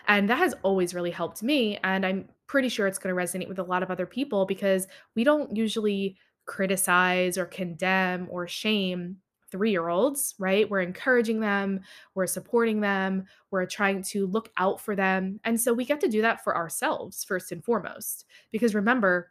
And 0.08 0.28
that 0.30 0.38
has 0.38 0.54
always 0.62 0.94
really 0.94 1.10
helped 1.10 1.42
me. 1.42 1.78
And 1.84 2.06
I'm 2.06 2.30
pretty 2.46 2.70
sure 2.70 2.86
it's 2.86 2.98
going 2.98 3.14
to 3.14 3.20
resonate 3.22 3.46
with 3.46 3.58
a 3.58 3.64
lot 3.64 3.82
of 3.82 3.90
other 3.90 4.06
people 4.06 4.46
because 4.46 4.86
we 5.14 5.22
don't 5.22 5.54
usually 5.54 6.16
criticize 6.46 7.36
or 7.36 7.44
condemn 7.44 8.26
or 8.30 8.48
shame 8.48 9.18
three 9.50 9.70
year 9.70 9.88
olds, 9.88 10.34
right? 10.38 10.68
We're 10.68 10.80
encouraging 10.80 11.40
them, 11.40 11.80
we're 12.14 12.26
supporting 12.26 12.80
them, 12.80 13.26
we're 13.50 13.66
trying 13.66 14.02
to 14.04 14.26
look 14.26 14.50
out 14.56 14.80
for 14.80 14.96
them. 14.96 15.40
And 15.44 15.60
so 15.60 15.74
we 15.74 15.84
get 15.84 16.00
to 16.00 16.08
do 16.08 16.22
that 16.22 16.42
for 16.42 16.56
ourselves 16.56 17.22
first 17.22 17.52
and 17.52 17.62
foremost. 17.62 18.24
Because 18.50 18.74
remember, 18.74 19.30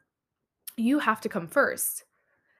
you 0.78 1.00
have 1.00 1.22
to 1.22 1.30
come 1.30 1.48
first 1.48 2.04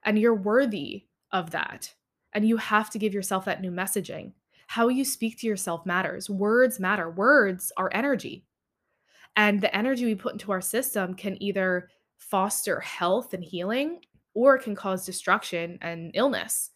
and 0.04 0.18
you're 0.18 0.34
worthy 0.34 1.04
of 1.30 1.50
that. 1.50 1.92
And 2.32 2.46
you 2.46 2.56
have 2.56 2.90
to 2.90 2.98
give 2.98 3.14
yourself 3.14 3.44
that 3.44 3.60
new 3.60 3.70
messaging. 3.70 4.32
How 4.66 4.88
you 4.88 5.04
speak 5.04 5.38
to 5.38 5.46
yourself 5.46 5.84
matters. 5.84 6.30
Words 6.30 6.80
matter. 6.80 7.10
Words 7.10 7.72
are 7.76 7.90
energy. 7.92 8.44
And 9.36 9.60
the 9.60 9.74
energy 9.74 10.04
we 10.04 10.14
put 10.14 10.32
into 10.32 10.52
our 10.52 10.60
system 10.60 11.14
can 11.14 11.42
either 11.42 11.88
foster 12.18 12.80
health 12.80 13.34
and 13.34 13.44
healing 13.44 14.00
or 14.34 14.58
can 14.58 14.74
cause 14.74 15.04
destruction 15.04 15.78
and 15.82 16.10
illness. 16.14 16.70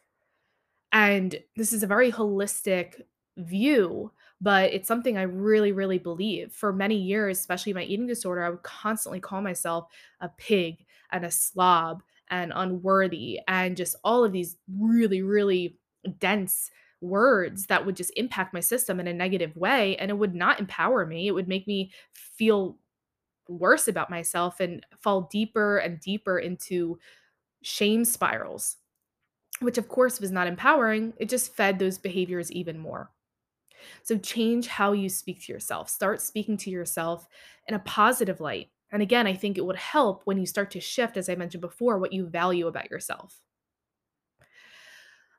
And 0.92 1.36
this 1.56 1.72
is 1.72 1.82
a 1.82 1.86
very 1.86 2.12
holistic 2.12 3.02
view, 3.38 4.10
but 4.40 4.72
it's 4.72 4.88
something 4.88 5.16
I 5.16 5.22
really, 5.22 5.72
really 5.72 5.98
believe. 5.98 6.52
For 6.52 6.72
many 6.72 6.96
years, 6.96 7.38
especially 7.38 7.72
my 7.72 7.82
eating 7.82 8.06
disorder, 8.06 8.44
I 8.44 8.50
would 8.50 8.62
constantly 8.62 9.20
call 9.20 9.42
myself 9.42 9.86
a 10.20 10.28
pig 10.28 10.84
and 11.12 11.24
a 11.24 11.30
slob 11.30 12.02
and 12.30 12.52
unworthy 12.54 13.40
and 13.48 13.76
just 13.76 13.96
all 14.04 14.24
of 14.24 14.32
these 14.32 14.56
really, 14.78 15.22
really 15.22 15.78
dense 16.18 16.70
words 17.00 17.66
that 17.66 17.84
would 17.84 17.96
just 17.96 18.12
impact 18.16 18.54
my 18.54 18.60
system 18.60 18.98
in 19.00 19.06
a 19.06 19.12
negative 19.12 19.54
way 19.56 19.96
and 19.96 20.10
it 20.10 20.18
would 20.18 20.34
not 20.34 20.60
empower 20.60 21.06
me. 21.06 21.28
It 21.28 21.32
would 21.32 21.48
make 21.48 21.66
me 21.66 21.92
feel 22.12 22.78
worse 23.48 23.86
about 23.88 24.10
myself 24.10 24.60
and 24.60 24.84
fall 24.98 25.28
deeper 25.30 25.78
and 25.78 26.00
deeper 26.00 26.38
into 26.38 26.98
shame 27.62 28.04
spirals 28.04 28.76
which 29.60 29.78
of 29.78 29.88
course 29.88 30.20
was 30.20 30.30
not 30.30 30.46
empowering. 30.46 31.12
It 31.18 31.28
just 31.28 31.54
fed 31.54 31.78
those 31.78 31.98
behaviors 31.98 32.52
even 32.52 32.78
more. 32.78 33.10
So 34.02 34.18
change 34.18 34.66
how 34.66 34.92
you 34.92 35.08
speak 35.08 35.44
to 35.44 35.52
yourself. 35.52 35.88
Start 35.88 36.20
speaking 36.20 36.56
to 36.58 36.70
yourself 36.70 37.26
in 37.68 37.74
a 37.74 37.80
positive 37.80 38.40
light 38.40 38.68
and 38.96 39.02
again 39.02 39.26
i 39.26 39.34
think 39.34 39.58
it 39.58 39.64
would 39.64 39.76
help 39.76 40.22
when 40.24 40.38
you 40.38 40.46
start 40.46 40.70
to 40.70 40.80
shift 40.80 41.16
as 41.16 41.28
i 41.28 41.34
mentioned 41.34 41.60
before 41.60 41.98
what 41.98 42.12
you 42.12 42.26
value 42.26 42.66
about 42.66 42.90
yourself 42.90 43.42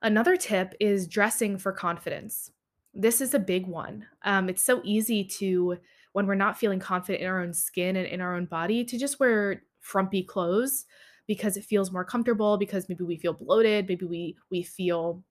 Another 0.02 0.38
tip 0.38 0.76
is 0.80 1.08
dressing 1.08 1.58
for 1.58 1.72
confidence. 1.72 2.52
This 2.94 3.20
is 3.22 3.34
a 3.34 3.40
big 3.40 3.68
one. 3.68 4.06
Um, 4.24 4.50
it's 4.50 4.62
so 4.62 4.82
easy 4.84 5.24
to, 5.24 5.78
when 6.14 6.28
we're 6.28 6.36
not 6.36 6.58
feeling 6.58 6.80
confident 6.80 7.24
in 7.24 7.30
our 7.30 7.42
own 7.42 7.54
skin 7.54 7.96
and 7.96 8.08
in 8.08 8.22
our 8.22 8.36
own 8.36 8.46
body, 8.46 8.84
to 8.86 8.98
just 8.98 9.20
wear 9.20 9.64
frumpy 9.80 10.24
clothes 10.24 10.86
because 11.26 11.58
it 11.58 11.66
feels 11.66 11.92
more 11.92 12.06
comfortable, 12.06 12.58
because 12.58 12.88
maybe 12.90 13.04
we 13.04 13.18
feel 13.18 13.34
bloated, 13.34 13.88
maybe 13.88 14.06
we 14.06 14.38
we 14.52 14.64
feel, 14.64 15.24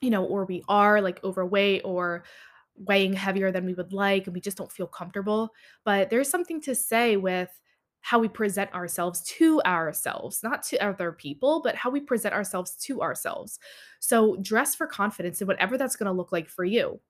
you 0.00 0.10
know, 0.10 0.24
or 0.24 0.44
we 0.44 0.62
are 0.68 1.00
like 1.00 1.22
overweight 1.24 1.82
or 1.84 2.24
weighing 2.78 3.12
heavier 3.12 3.50
than 3.50 3.64
we 3.64 3.74
would 3.74 3.92
like 3.92 4.26
and 4.26 4.34
we 4.34 4.40
just 4.40 4.56
don't 4.56 4.72
feel 4.72 4.86
comfortable. 4.86 5.50
But 5.84 6.10
there's 6.10 6.28
something 6.30 6.60
to 6.62 6.74
say 6.74 7.16
with 7.16 7.50
how 8.00 8.20
we 8.20 8.28
present 8.28 8.72
ourselves 8.72 9.22
to 9.22 9.60
ourselves, 9.62 10.40
not 10.42 10.62
to 10.62 10.78
other 10.78 11.10
people, 11.10 11.60
but 11.62 11.74
how 11.74 11.90
we 11.90 12.00
present 12.00 12.34
ourselves 12.34 12.76
to 12.76 13.02
ourselves. 13.02 13.58
So 13.98 14.36
dress 14.36 14.76
for 14.76 14.86
confidence 14.86 15.40
and 15.40 15.48
whatever 15.48 15.76
that's 15.76 15.96
going 15.96 16.06
to 16.06 16.12
look 16.12 16.30
like 16.30 16.48
for 16.48 16.64
you. 16.64 17.00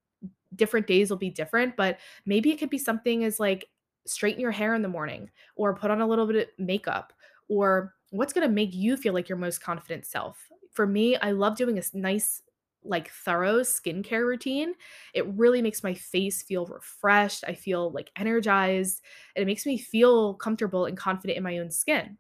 Different 0.55 0.87
days 0.87 1.11
will 1.11 1.19
be 1.19 1.29
different, 1.29 1.77
but 1.77 1.99
maybe 2.25 2.51
it 2.51 2.59
could 2.59 2.71
be 2.71 2.79
something 2.79 3.25
as 3.25 3.39
like 3.39 3.69
straighten 4.07 4.41
your 4.41 4.53
hair 4.53 4.75
in 4.75 4.81
the 4.81 4.89
morning 4.89 5.29
or 5.55 5.75
put 5.75 5.91
on 5.91 6.01
a 6.01 6.07
little 6.07 6.27
bit 6.27 6.49
of 6.49 6.65
makeup 6.65 7.13
or 7.49 7.93
what's 8.11 8.33
going 8.33 8.47
to 8.49 8.55
make 8.55 8.75
you 8.75 8.97
feel 8.97 9.13
like 9.13 9.29
your 9.29 9.37
most 9.37 9.61
confident 9.61 10.07
self. 10.07 10.49
For 10.73 10.87
me, 10.87 11.17
I 11.17 11.33
love 11.33 11.57
doing 11.57 11.79
a 11.79 11.83
nice 11.93 12.41
like 12.89 13.11
thorough 13.11 13.61
skincare 13.61 14.27
routine, 14.27 14.75
it 15.15 15.27
really 15.27 15.63
makes 15.63 15.83
my 15.83 15.95
face 15.95 16.43
feel 16.43 16.67
refreshed. 16.67 17.45
I 17.47 17.55
feel 17.55 17.91
like 17.91 18.11
energized, 18.17 19.03
and 19.35 19.43
it 19.43 19.47
makes 19.47 19.67
me 19.67 19.79
feel 19.79 20.35
comfortable 20.35 20.87
and 20.87 20.97
confident 20.97 21.37
in 21.37 21.43
my 21.45 21.59
own 21.59 21.71
skin. 21.71 22.19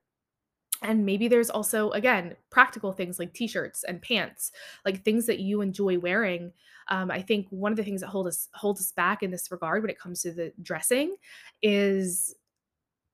And 0.83 1.07
maybe 1.07 1.27
there's 1.29 1.49
also, 1.51 1.91
again, 1.93 2.37
practical 2.51 2.93
things 2.93 3.19
like 3.19 3.33
t 3.33 3.47
shirts 3.47 3.83
and 3.85 4.03
pants, 4.03 4.53
like 4.85 5.05
things 5.05 5.27
that 5.27 5.41
you 5.41 5.63
enjoy 5.63 5.99
wearing. 5.99 6.53
Um, 6.89 7.11
I 7.11 7.23
think 7.23 7.49
one 7.51 7.73
of 7.73 7.77
the 7.77 7.85
things 7.85 8.03
that 8.03 8.09
hold 8.09 8.27
us 8.27 8.49
holds 8.55 8.81
us 8.81 8.93
back 8.93 9.23
in 9.23 9.31
this 9.31 9.51
regard 9.51 9.83
when 9.83 9.91
it 9.91 9.99
comes 9.99 10.23
to 10.23 10.33
the 10.33 10.53
dressing 10.63 11.17
is 11.63 12.35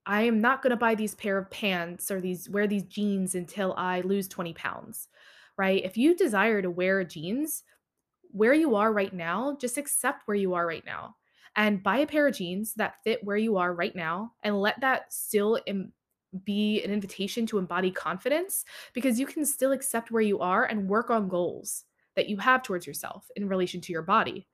I 0.05 0.23
am 0.23 0.41
not 0.41 0.63
going 0.63 0.71
to 0.71 0.77
buy 0.77 0.95
these 0.97 1.15
pair 1.15 1.39
of 1.39 1.51
pants 1.51 2.11
or 2.11 2.21
these 2.21 2.49
wear 2.51 2.67
these 2.67 2.85
jeans 2.85 3.35
until 3.35 3.75
I 3.77 4.01
lose 4.01 4.29
20 4.29 4.53
pounds 4.55 5.09
right? 5.57 5.85
If 5.85 5.97
you 5.97 6.17
desire 6.17 6.63
to 6.63 6.71
wear 6.71 7.05
jeans, 7.05 7.65
where 8.33 8.55
you 8.55 8.75
are 8.75 8.93
right 8.93 9.13
now, 9.13 9.57
just 9.61 9.79
accept 9.79 10.27
where 10.27 10.37
you 10.37 10.55
are 10.55 10.67
right 10.67 10.85
now 10.85 11.17
and 11.55 11.83
buy 11.83 11.99
a 11.99 12.07
pair 12.07 12.27
of 12.27 12.35
jeans 12.35 12.75
that 12.75 13.03
fit 13.05 13.23
where 13.23 13.37
you 13.37 13.59
are 13.59 13.75
right 13.75 13.95
now 13.95 14.33
and 14.43 14.61
let 14.61 14.81
that 14.81 15.13
still 15.13 15.61
Im- 15.67 15.93
be 16.45 16.83
an 16.83 16.91
invitation 16.91 17.45
to 17.45 17.59
embody 17.59 17.91
confidence 17.91 18.65
because 18.95 19.21
you 19.21 19.27
can 19.27 19.45
still 19.45 19.73
accept 19.73 20.11
where 20.11 20.23
you 20.23 20.41
are 20.41 20.65
and 20.65 20.89
work 20.89 21.11
on 21.11 21.29
goals 21.29 21.85
that 22.17 22.29
you 22.29 22.39
have 22.39 22.63
towards 22.63 22.87
yourself 22.87 23.31
in 23.37 23.49
relation 23.49 23.83
to 23.83 23.93
your 23.93 24.03
body. 24.03 24.47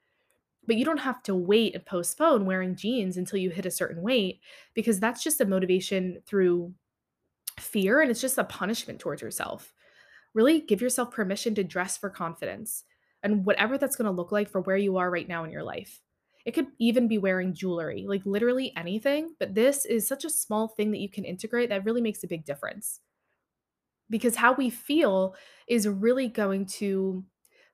But 0.67 0.77
you 0.77 0.85
don't 0.85 0.99
have 0.99 1.23
to 1.23 1.37
wait 1.37 1.77
and 1.77 1.87
postpone 1.87 2.47
wearing 2.47 2.75
jeans 2.75 3.17
until 3.17 3.39
you 3.39 3.51
hit 3.51 3.65
a 3.65 3.71
certain 3.71 4.03
weight 4.03 4.41
because 4.75 4.99
that's 4.99 5.23
just 5.23 5.41
a 5.41 5.47
motivation 5.47 6.21
through 6.27 6.75
fear 7.61 8.01
and 8.01 8.11
it's 8.11 8.21
just 8.21 8.39
a 8.39 8.45
punishment 8.45 8.99
towards 8.99 9.23
yourself 9.23 9.73
really 10.35 10.61
give 10.61 10.81
yourself 10.81 11.11
permission 11.11 11.55
to 11.57 11.65
dress 11.65 11.97
for 11.97 12.11
confidence 12.11 12.85
and 13.23 13.45
whatever 13.45 13.79
that's 13.79 13.97
going 13.97 14.07
to 14.07 14.13
look 14.17 14.33
like 14.33 14.49
for 14.49 14.61
where 14.61 14.77
you 14.77 14.97
are 14.97 15.11
right 15.11 15.29
now 15.29 15.45
in 15.45 15.51
your 15.51 15.63
life. 15.63 16.01
It 16.45 16.53
could 16.53 16.69
even 16.79 17.09
be 17.09 17.19
wearing 17.19 17.53
jewelry, 17.53 18.05
like 18.07 18.23
literally 18.25 18.73
anything, 18.77 19.35
but 19.39 19.55
this 19.55 19.85
is 19.85 20.07
such 20.07 20.25
a 20.25 20.31
small 20.31 20.69
thing 20.69 20.93
that 20.93 21.01
you 21.01 21.11
can 21.11 21.25
integrate 21.25 21.69
that 21.69 21.85
really 21.85 22.01
makes 22.01 22.23
a 22.25 22.29
big 22.29 22.45
difference. 22.45 23.01
Because 24.09 24.37
how 24.37 24.55
we 24.55 24.71
feel 24.71 25.35
is 25.67 25.87
really 25.87 26.29
going 26.29 26.67
to 26.67 27.25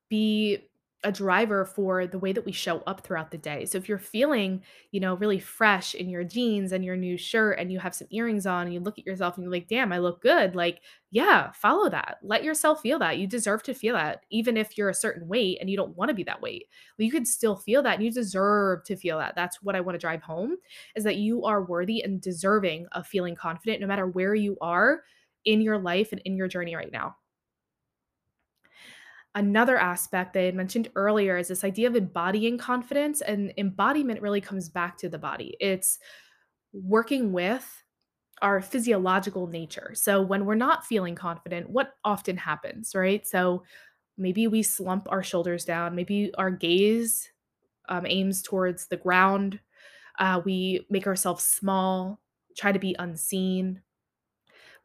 be 0.09 0.59
a 1.05 1.13
driver 1.13 1.65
for 1.65 2.07
the 2.07 2.19
way 2.19 2.33
that 2.33 2.45
we 2.45 2.53
show 2.53 2.79
up 2.87 3.03
throughout 3.03 3.31
the 3.31 3.39
day. 3.39 3.65
So 3.67 3.79
if 3.79 3.89
you're 3.89 3.99
feeling, 3.99 4.63
you 4.91 5.01
know, 5.01 5.15
really 5.15 5.39
fresh 5.39 5.95
in 5.95 6.09
your 6.09 6.25
jeans 6.25 6.73
and 6.73 6.85
your 6.85 6.97
new 6.97 7.17
shirt 7.17 7.59
and 7.59 7.71
you 7.71 7.79
have 7.79 7.95
some 7.95 8.09
earrings 8.11 8.47
on 8.47 8.65
and 8.67 8.75
you 8.75 8.81
look 8.81 8.99
at 8.99 9.07
yourself 9.07 9.37
and 9.37 9.45
you're 9.45 9.53
like, 9.53 9.69
"Damn, 9.69 9.93
I 9.93 9.99
look 9.99 10.23
good." 10.23 10.57
Like, 10.57 10.81
yeah, 11.11 11.53
follow 11.53 11.89
that. 11.91 12.19
Let 12.23 12.43
yourself 12.45 12.81
feel 12.81 12.99
that. 12.99 13.19
You 13.19 13.27
deserve 13.27 13.63
to 13.65 13.75
feel 13.75 13.95
that 13.95 14.23
even 14.31 14.57
if 14.57 14.77
you're 14.77 14.89
a 14.91 14.95
certain 14.95 15.29
weight 15.29 15.59
and 15.61 15.71
you 15.71 15.77
don't 15.77 15.97
want 15.97 16.09
to 16.09 16.15
be 16.15 16.25
that 16.25 16.43
weight. 16.43 16.67
you 16.99 17.11
could 17.11 17.27
still 17.27 17.57
feel 17.57 17.83
that 17.83 17.95
and 17.97 18.05
you 18.05 18.11
deserve 18.11 18.85
to 18.85 18.97
feel 18.97 19.19
that. 19.19 19.35
That's 19.37 19.63
what 19.63 19.77
I 19.77 19.81
want 19.81 19.95
to 19.95 19.99
drive 20.01 20.23
home 20.23 20.57
is 20.97 21.05
that 21.05 21.17
you 21.17 21.45
are 21.45 21.63
worthy 21.65 22.03
and 22.03 22.21
deserving 22.21 22.87
of 22.93 23.07
feeling 23.07 23.35
confident 23.37 23.81
no 23.81 23.87
matter 23.87 24.07
where 24.07 24.35
you 24.35 24.57
are 24.61 25.03
in 25.45 25.61
your 25.61 25.79
life 25.79 26.13
and 26.13 26.21
in 26.25 26.37
your 26.37 26.49
journey 26.49 26.75
right 26.75 26.93
now. 26.93 27.17
Another 29.35 29.77
aspect 29.77 30.33
they 30.33 30.47
had 30.47 30.55
mentioned 30.55 30.91
earlier 30.95 31.37
is 31.37 31.49
this 31.49 31.65
idea 31.65 31.89
of 31.89 31.97
embodying 31.97 32.57
confidence, 32.57 33.21
and 33.21 33.53
embodiment 33.57 34.23
really 34.23 34.41
comes 34.41 34.69
back 34.69 34.97
to 34.99 35.09
the 35.09 35.19
body. 35.19 35.57
It's 35.61 35.99
working 36.73 37.33
with 37.33 37.83
our 38.43 38.61
physiological 38.61 39.47
nature. 39.47 39.93
So 39.95 40.23
when 40.23 40.45
we're 40.45 40.55
not 40.55 40.87
feeling 40.87 41.15
confident, 41.15 41.71
what 41.71 41.95
often 42.05 42.37
happens, 42.37 42.95
right? 42.95 43.27
So 43.27 43.65
maybe 44.19 44.47
we 44.47 44.63
slump 44.63 45.09
our 45.11 45.23
shoulders 45.23 45.65
down, 45.65 45.95
maybe 45.95 46.33
our 46.37 46.51
gaze 46.51 47.31
um, 47.89 48.07
aims 48.07 48.43
towards 48.43 48.87
the 48.87 48.97
ground, 48.97 49.61
uh, 50.19 50.41
we 50.45 50.87
make 50.91 51.07
ourselves 51.07 51.45
small, 51.45 52.21
try 52.57 52.73
to 52.73 52.79
be 52.79 52.95
unseen, 52.99 53.83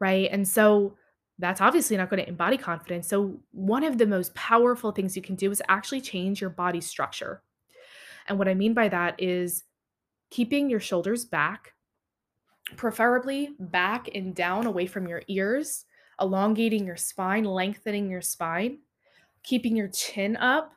right? 0.00 0.28
And 0.32 0.46
so 0.46 0.96
that's 1.40 1.60
obviously 1.60 1.96
not 1.96 2.10
going 2.10 2.22
to 2.22 2.28
embody 2.28 2.56
confidence. 2.58 3.08
So, 3.08 3.40
one 3.52 3.84
of 3.84 3.98
the 3.98 4.06
most 4.06 4.34
powerful 4.34 4.92
things 4.92 5.16
you 5.16 5.22
can 5.22 5.36
do 5.36 5.50
is 5.50 5.62
actually 5.68 6.02
change 6.02 6.40
your 6.40 6.50
body 6.50 6.80
structure. 6.80 7.42
And 8.28 8.38
what 8.38 8.48
I 8.48 8.54
mean 8.54 8.74
by 8.74 8.88
that 8.88 9.20
is 9.20 9.64
keeping 10.30 10.70
your 10.70 10.80
shoulders 10.80 11.24
back, 11.24 11.74
preferably 12.76 13.50
back 13.58 14.08
and 14.14 14.34
down 14.34 14.66
away 14.66 14.86
from 14.86 15.08
your 15.08 15.22
ears, 15.28 15.86
elongating 16.20 16.86
your 16.86 16.96
spine, 16.96 17.44
lengthening 17.44 18.10
your 18.10 18.22
spine. 18.22 18.78
keeping 19.42 19.76
your 19.76 19.88
chin 19.88 20.36
up, 20.36 20.72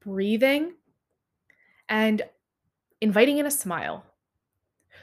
breathing, 0.00 0.74
and 1.88 2.22
inviting 3.00 3.38
in 3.38 3.46
a 3.46 3.50
smile. 3.50 4.04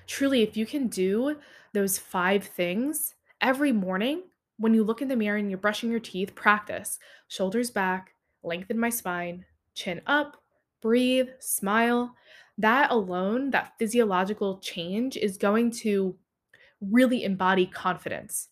Truly, 0.07 0.41
if 0.41 0.57
you 0.57 0.65
can 0.65 0.88
do 0.88 1.38
those 1.73 1.97
5 1.97 2.43
things 2.43 3.15
every 3.39 3.71
morning 3.71 4.23
when 4.62 4.74
you 4.74 4.84
look 4.84 5.01
in 5.01 5.08
the 5.08 5.15
mirror 5.15 5.38
and 5.38 5.50
you're 5.50 5.58
brushing 5.58 5.89
your 5.89 6.00
teeth, 6.00 6.36
practice 6.36 7.00
shoulders 7.27 7.72
back, 7.72 8.13
lengthen 8.44 8.80
my 8.80 8.89
spine, 8.89 9.44
chin 9.74 10.01
up, 10.06 10.38
breathe, 10.82 11.30
smile. 11.39 12.15
That 12.58 12.91
alone, 12.91 13.50
that 13.51 13.74
physiological 13.80 14.60
change 14.60 15.18
is 15.18 15.38
going 15.38 15.72
to 15.72 16.15
really 16.80 17.24
embody 17.24 17.65
confidence. 17.65 18.50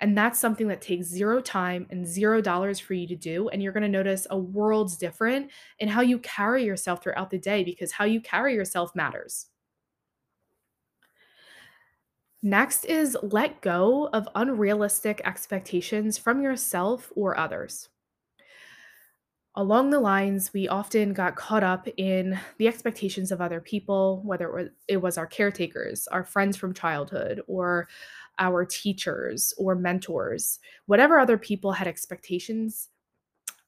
And 0.00 0.18
that's 0.18 0.40
something 0.40 0.66
that 0.68 0.82
takes 0.82 1.06
zero 1.06 1.40
time 1.40 1.86
and 1.90 2.04
zero 2.04 2.40
dollars 2.40 2.80
for 2.80 2.94
you 2.94 3.06
to 3.06 3.16
do. 3.16 3.48
And 3.48 3.62
you're 3.62 3.72
going 3.72 3.84
to 3.84 3.88
notice 3.88 4.26
a 4.30 4.36
world's 4.36 4.96
different 4.96 5.50
in 5.78 5.88
how 5.88 6.00
you 6.00 6.18
carry 6.18 6.64
yourself 6.64 7.02
throughout 7.02 7.30
the 7.30 7.38
day 7.38 7.62
because 7.62 7.92
how 7.92 8.04
you 8.04 8.20
carry 8.20 8.54
yourself 8.54 8.94
matters. 8.96 9.46
Next 12.46 12.84
is 12.84 13.16
let 13.22 13.62
go 13.62 14.10
of 14.12 14.28
unrealistic 14.34 15.22
expectations 15.24 16.18
from 16.18 16.42
yourself 16.42 17.10
or 17.16 17.38
others. 17.38 17.88
Along 19.56 19.88
the 19.88 19.98
lines, 19.98 20.52
we 20.52 20.68
often 20.68 21.14
got 21.14 21.36
caught 21.36 21.62
up 21.62 21.88
in 21.96 22.38
the 22.58 22.68
expectations 22.68 23.32
of 23.32 23.40
other 23.40 23.62
people, 23.62 24.20
whether 24.26 24.70
it 24.88 24.98
was, 24.98 25.16
our 25.16 25.26
caretakers, 25.26 26.06
our 26.08 26.22
friends 26.22 26.54
from 26.58 26.74
childhood, 26.74 27.40
or 27.46 27.88
our 28.38 28.66
teachers 28.66 29.54
or 29.56 29.74
mentors. 29.74 30.58
Whatever 30.84 31.18
other 31.18 31.38
people 31.38 31.72
had 31.72 31.88
expectations 31.88 32.90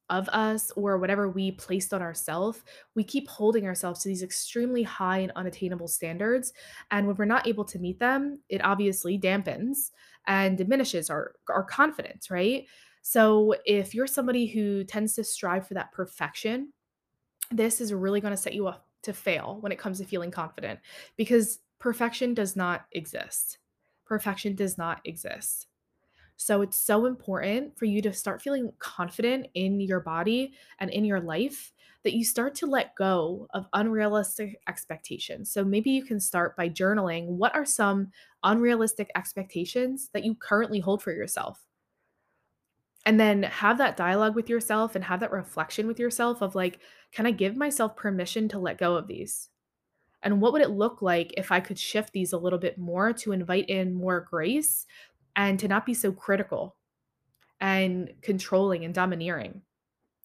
of 0.08 0.28
us 0.28 0.70
or 0.72 0.98
whatever 0.98 1.28
we 1.28 1.52
placed 1.52 1.92
on 1.92 2.02
ourselves, 2.02 2.62
we 2.94 3.02
keep 3.02 3.28
holding 3.28 3.66
ourselves 3.66 4.02
to 4.02 4.08
these 4.08 4.22
extremely 4.22 4.82
high 4.82 5.18
and 5.18 5.32
unattainable 5.36 5.88
standards. 5.88 6.52
And 6.90 7.06
when 7.06 7.16
we're 7.16 7.24
not 7.24 7.46
able 7.46 7.64
to 7.66 7.78
meet 7.78 7.98
them, 7.98 8.40
it 8.48 8.64
obviously 8.64 9.18
dampens 9.18 9.90
and 10.26 10.56
diminishes 10.56 11.10
our, 11.10 11.32
our 11.48 11.64
confidence, 11.64 12.30
right? 12.30 12.66
So 13.02 13.54
if 13.64 13.94
you're 13.94 14.06
somebody 14.06 14.46
who 14.46 14.84
tends 14.84 15.14
to 15.14 15.24
strive 15.24 15.66
for 15.66 15.74
that 15.74 15.92
perfection, 15.92 16.72
this 17.50 17.80
is 17.80 17.92
really 17.92 18.20
going 18.20 18.32
to 18.32 18.36
set 18.36 18.54
you 18.54 18.66
up 18.66 18.86
to 19.02 19.12
fail 19.12 19.58
when 19.60 19.72
it 19.72 19.78
comes 19.78 19.98
to 19.98 20.04
feeling 20.04 20.30
confident 20.30 20.80
because 21.16 21.60
perfection 21.78 22.34
does 22.34 22.56
not 22.56 22.86
exist. 22.92 23.58
Perfection 24.04 24.54
does 24.54 24.76
not 24.76 25.00
exist. 25.04 25.68
So 26.36 26.62
it's 26.62 26.76
so 26.76 27.06
important 27.06 27.78
for 27.78 27.86
you 27.86 28.02
to 28.02 28.12
start 28.12 28.42
feeling 28.42 28.72
confident 28.78 29.48
in 29.54 29.80
your 29.80 30.00
body 30.00 30.52
and 30.78 30.90
in 30.90 31.04
your 31.04 31.20
life 31.20 31.72
that 32.04 32.14
you 32.14 32.24
start 32.24 32.54
to 32.56 32.66
let 32.66 32.94
go 32.94 33.48
of 33.50 33.66
unrealistic 33.72 34.60
expectations. 34.68 35.50
So 35.50 35.64
maybe 35.64 35.90
you 35.90 36.04
can 36.04 36.20
start 36.20 36.56
by 36.56 36.68
journaling 36.68 37.26
what 37.26 37.54
are 37.54 37.64
some 37.64 38.12
unrealistic 38.44 39.10
expectations 39.16 40.10
that 40.12 40.24
you 40.24 40.34
currently 40.34 40.78
hold 40.78 41.02
for 41.02 41.12
yourself? 41.12 41.66
And 43.04 43.18
then 43.20 43.44
have 43.44 43.78
that 43.78 43.96
dialogue 43.96 44.34
with 44.34 44.48
yourself 44.48 44.94
and 44.94 45.04
have 45.04 45.20
that 45.20 45.32
reflection 45.32 45.86
with 45.86 45.98
yourself 45.98 46.42
of 46.42 46.54
like, 46.54 46.80
can 47.12 47.24
I 47.24 47.30
give 47.30 47.56
myself 47.56 47.96
permission 47.96 48.48
to 48.48 48.58
let 48.58 48.78
go 48.78 48.96
of 48.96 49.06
these? 49.06 49.48
And 50.22 50.40
what 50.40 50.52
would 50.52 50.62
it 50.62 50.70
look 50.70 51.02
like 51.02 51.32
if 51.36 51.52
I 51.52 51.60
could 51.60 51.78
shift 51.78 52.12
these 52.12 52.32
a 52.32 52.38
little 52.38 52.58
bit 52.58 52.78
more 52.78 53.12
to 53.14 53.32
invite 53.32 53.68
in 53.68 53.94
more 53.94 54.20
grace 54.20 54.86
and 55.36 55.60
to 55.60 55.68
not 55.68 55.86
be 55.86 55.94
so 55.94 56.10
critical 56.10 56.76
and 57.60 58.12
controlling 58.22 58.84
and 58.84 58.94
domineering 58.94 59.62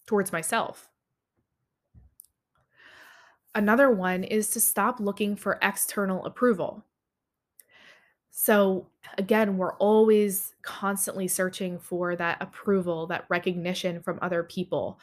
towards 0.05 0.31
myself. 0.31 0.89
Another 3.53 3.91
one 3.91 4.23
is 4.23 4.49
to 4.51 4.61
stop 4.61 4.99
looking 4.99 5.35
for 5.35 5.59
external 5.61 6.25
approval. 6.25 6.85
So, 8.29 8.87
again, 9.17 9.57
we're 9.57 9.75
always 9.75 10.55
constantly 10.61 11.27
searching 11.27 11.77
for 11.77 12.15
that 12.15 12.37
approval, 12.39 13.07
that 13.07 13.25
recognition 13.29 14.01
from 14.01 14.19
other 14.21 14.43
people. 14.43 15.01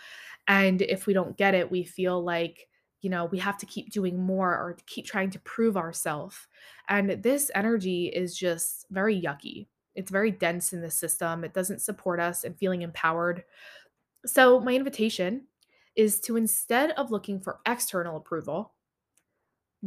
And 0.49 0.81
if 0.81 1.07
we 1.07 1.12
don't 1.12 1.37
get 1.37 1.55
it, 1.55 1.71
we 1.71 1.85
feel 1.85 2.25
like, 2.25 2.68
you 3.03 3.11
know, 3.11 3.27
we 3.27 3.38
have 3.38 3.59
to 3.59 3.66
keep 3.66 3.92
doing 3.92 4.18
more 4.18 4.51
or 4.51 4.79
keep 4.87 5.05
trying 5.05 5.29
to 5.31 5.38
prove 5.40 5.77
ourselves. 5.77 6.47
And 6.88 7.23
this 7.23 7.51
energy 7.55 8.07
is 8.07 8.37
just 8.37 8.87
very 8.90 9.21
yucky. 9.21 9.66
It's 9.98 10.12
very 10.12 10.30
dense 10.30 10.72
in 10.72 10.80
the 10.80 10.92
system. 10.92 11.42
It 11.42 11.52
doesn't 11.52 11.82
support 11.82 12.20
us 12.20 12.44
and 12.44 12.56
feeling 12.56 12.82
empowered. 12.82 13.42
So, 14.24 14.61
my 14.61 14.74
invitation 14.74 15.48
is 15.96 16.20
to 16.20 16.37
instead 16.37 16.92
of 16.92 17.11
looking 17.11 17.40
for 17.40 17.58
external 17.66 18.16
approval, 18.16 18.74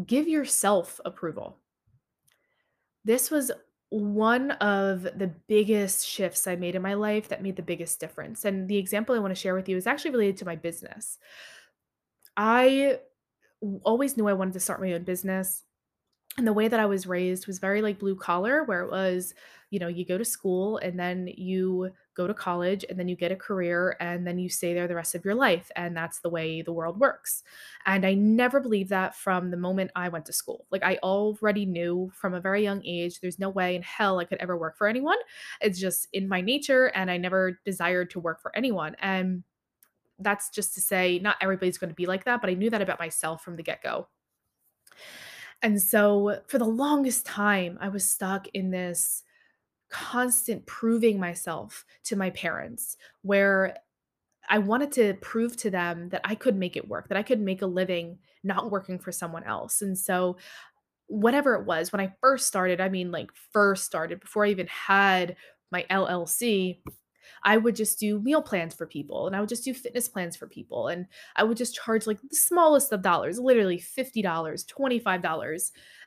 give 0.05 0.27
yourself 0.27 0.99
approval. 1.05 1.57
This 3.05 3.31
was 3.31 3.51
one 3.87 4.51
of 4.51 5.03
the 5.03 5.31
biggest 5.47 6.05
shifts 6.05 6.45
I 6.45 6.57
made 6.57 6.75
in 6.75 6.81
my 6.81 6.93
life 6.95 7.29
that 7.29 7.41
made 7.41 7.55
the 7.55 7.61
biggest 7.61 8.01
difference. 8.01 8.43
And 8.43 8.67
the 8.67 8.77
example 8.77 9.15
I 9.15 9.19
want 9.19 9.31
to 9.31 9.41
share 9.41 9.55
with 9.55 9.69
you 9.69 9.77
is 9.77 9.87
actually 9.87 10.11
related 10.11 10.37
to 10.37 10.45
my 10.45 10.57
business. 10.57 11.19
I 12.35 12.99
always 13.83 14.17
knew 14.17 14.27
I 14.27 14.33
wanted 14.33 14.53
to 14.53 14.59
start 14.59 14.81
my 14.81 14.91
own 14.91 15.03
business 15.03 15.63
and 16.37 16.47
the 16.47 16.53
way 16.53 16.67
that 16.67 16.79
I 16.79 16.85
was 16.85 17.07
raised 17.07 17.45
was 17.45 17.59
very 17.59 17.81
like 17.81 17.99
blue 17.99 18.15
collar, 18.15 18.63
where 18.63 18.81
it 18.81 18.91
was, 18.91 19.33
you 19.69 19.79
know, 19.79 19.87
you 19.87 20.05
go 20.05 20.17
to 20.17 20.25
school 20.25 20.77
and 20.77 20.97
then 20.97 21.29
you 21.35 21.91
go 22.15 22.25
to 22.25 22.33
college 22.33 22.85
and 22.89 22.97
then 22.97 23.07
you 23.07 23.15
get 23.15 23.31
a 23.31 23.35
career 23.35 23.97
and 23.99 24.25
then 24.25 24.39
you 24.39 24.47
stay 24.47 24.73
there 24.73 24.87
the 24.87 24.95
rest 24.95 25.13
of 25.13 25.25
your 25.25 25.35
life. 25.35 25.69
And 25.75 25.95
that's 25.95 26.19
the 26.19 26.29
way 26.29 26.61
the 26.61 26.71
world 26.71 26.99
works. 26.99 27.43
And 27.85 28.05
I 28.05 28.13
never 28.13 28.61
believed 28.61 28.89
that 28.91 29.15
from 29.15 29.51
the 29.51 29.57
moment 29.57 29.91
I 29.95 30.07
went 30.09 30.25
to 30.27 30.33
school. 30.33 30.65
Like 30.71 30.83
I 30.83 30.99
already 31.03 31.65
knew 31.65 32.11
from 32.15 32.33
a 32.33 32.41
very 32.41 32.63
young 32.63 32.81
age, 32.85 33.19
there's 33.19 33.39
no 33.39 33.49
way 33.49 33.75
in 33.75 33.81
hell 33.81 34.19
I 34.19 34.25
could 34.25 34.39
ever 34.39 34.57
work 34.57 34.77
for 34.77 34.87
anyone. 34.87 35.17
It's 35.59 35.79
just 35.79 36.07
in 36.13 36.29
my 36.29 36.39
nature. 36.39 36.87
And 36.87 37.11
I 37.11 37.17
never 37.17 37.59
desired 37.65 38.09
to 38.11 38.21
work 38.21 38.41
for 38.41 38.55
anyone. 38.55 38.95
And 39.01 39.43
that's 40.19 40.49
just 40.49 40.75
to 40.75 40.81
say, 40.81 41.19
not 41.19 41.37
everybody's 41.41 41.77
going 41.77 41.89
to 41.89 41.95
be 41.95 42.05
like 42.05 42.23
that, 42.25 42.39
but 42.39 42.49
I 42.49 42.53
knew 42.53 42.69
that 42.69 42.81
about 42.81 42.99
myself 42.99 43.43
from 43.43 43.57
the 43.57 43.63
get 43.63 43.83
go. 43.83 44.07
And 45.61 45.81
so 45.81 46.41
for 46.47 46.57
the 46.57 46.65
longest 46.65 47.25
time, 47.25 47.77
I 47.81 47.89
was 47.89 48.09
stuck 48.09 48.47
in 48.53 48.71
this 48.71 49.23
constant 49.89 50.65
proving 50.65 51.19
myself 51.19 51.85
to 52.05 52.15
my 52.15 52.29
parents 52.31 52.97
where 53.21 53.75
I 54.49 54.57
wanted 54.57 54.91
to 54.93 55.13
prove 55.15 55.55
to 55.57 55.69
them 55.69 56.09
that 56.09 56.21
I 56.23 56.35
could 56.35 56.55
make 56.55 56.75
it 56.75 56.87
work, 56.87 57.09
that 57.09 57.17
I 57.17 57.23
could 57.23 57.39
make 57.39 57.61
a 57.61 57.67
living 57.67 58.17
not 58.43 58.71
working 58.71 58.97
for 58.97 59.11
someone 59.11 59.43
else. 59.43 59.81
And 59.81 59.97
so 59.97 60.37
whatever 61.07 61.55
it 61.55 61.65
was, 61.65 61.91
when 61.91 61.99
I 61.99 62.13
first 62.21 62.47
started, 62.47 62.81
I 62.81 62.89
mean 62.89 63.11
like 63.11 63.31
first 63.51 63.85
started 63.85 64.19
before 64.19 64.45
I 64.45 64.49
even 64.49 64.67
had 64.67 65.35
my 65.71 65.85
LLC, 65.89 66.79
I 67.43 67.57
would 67.57 67.75
just 67.75 67.99
do 67.99 68.19
meal 68.19 68.41
plans 68.41 68.73
for 68.73 68.85
people 68.85 69.27
and 69.27 69.35
I 69.35 69.39
would 69.39 69.49
just 69.49 69.63
do 69.63 69.73
fitness 69.73 70.07
plans 70.07 70.35
for 70.35 70.47
people. 70.47 70.87
And 70.87 71.07
I 71.35 71.43
would 71.43 71.57
just 71.57 71.75
charge 71.75 72.07
like 72.07 72.19
the 72.21 72.35
smallest 72.35 72.91
of 72.91 73.01
dollars, 73.01 73.39
literally 73.39 73.77
$50, 73.77 74.23
$25. 74.23 75.03
Mm-hmm. 75.03 75.57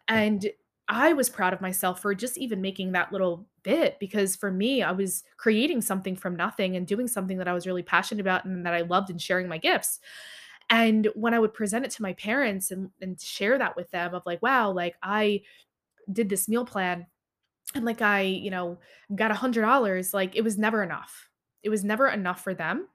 And 0.09 0.47
I 0.89 1.15
was 1.15 1.31
proud 1.31 1.55
of 1.55 1.63
myself 1.63 2.03
for 2.03 2.15
just 2.15 2.37
even 2.37 2.61
making 2.61 2.93
that 2.93 3.11
little 3.11 3.47
bit 3.63 3.99
because 3.99 4.37
for 4.37 4.51
me, 4.51 4.83
I 4.83 4.93
was 4.93 5.25
creating 5.39 5.81
something 5.81 6.15
from 6.15 6.37
nothing 6.37 6.77
and 6.77 6.87
doing 6.87 7.09
something 7.09 7.39
that 7.39 7.49
I 7.49 7.55
was 7.55 7.67
really 7.67 7.83
passionate 7.83 8.21
about 8.21 8.45
and 8.45 8.67
that 8.67 8.75
I 8.75 8.83
loved 8.83 9.09
and 9.09 9.21
sharing 9.21 9.49
my 9.49 9.59
gifts. 9.59 10.01
And 10.71 11.09
when 11.15 11.33
I 11.35 11.39
would 11.39 11.55
present 11.55 11.85
it 11.85 11.91
to 11.93 12.03
my 12.03 12.13
parents 12.15 12.71
and, 12.71 12.91
and 13.01 13.21
share 13.21 13.59
that 13.59 13.77
with 13.77 13.91
them 13.91 14.15
of 14.15 14.23
like, 14.27 14.43
wow, 14.43 14.71
like 14.71 14.97
I 15.03 15.43
did 16.13 16.29
this 16.29 16.49
meal 16.49 16.67
plan 16.67 17.07
and 17.75 17.85
like 17.85 18.03
I, 18.03 18.23
you 18.23 18.51
know, 18.51 18.79
got 19.15 19.31
a 19.31 19.35
hundred 19.35 19.63
dollars, 19.63 20.15
like 20.15 20.37
it 20.37 20.43
was 20.43 20.59
never 20.59 20.83
enough. 20.83 21.29
It 21.63 21.71
was 21.71 21.85
never 21.85 22.09
enough 22.09 22.43
for 22.43 22.55
them. 22.55 22.89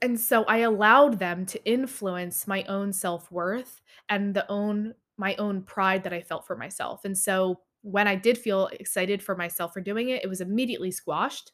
And 0.00 0.18
so 0.18 0.44
I 0.44 0.58
allowed 0.58 1.18
them 1.18 1.44
to 1.46 1.64
influence 1.64 2.46
my 2.46 2.62
own 2.64 2.92
self-worth 2.92 3.80
and 4.08 4.32
the 4.34 4.48
own 4.50 4.94
my 5.16 5.34
own 5.36 5.62
pride 5.62 6.04
that 6.04 6.12
I 6.12 6.22
felt 6.22 6.46
for 6.46 6.56
myself. 6.56 7.04
And 7.04 7.18
so 7.18 7.60
when 7.82 8.06
I 8.06 8.14
did 8.14 8.38
feel 8.38 8.68
excited 8.68 9.20
for 9.20 9.34
myself 9.34 9.72
for 9.72 9.80
doing 9.80 10.10
it, 10.10 10.22
it 10.22 10.28
was 10.28 10.40
immediately 10.40 10.92
squashed 10.92 11.50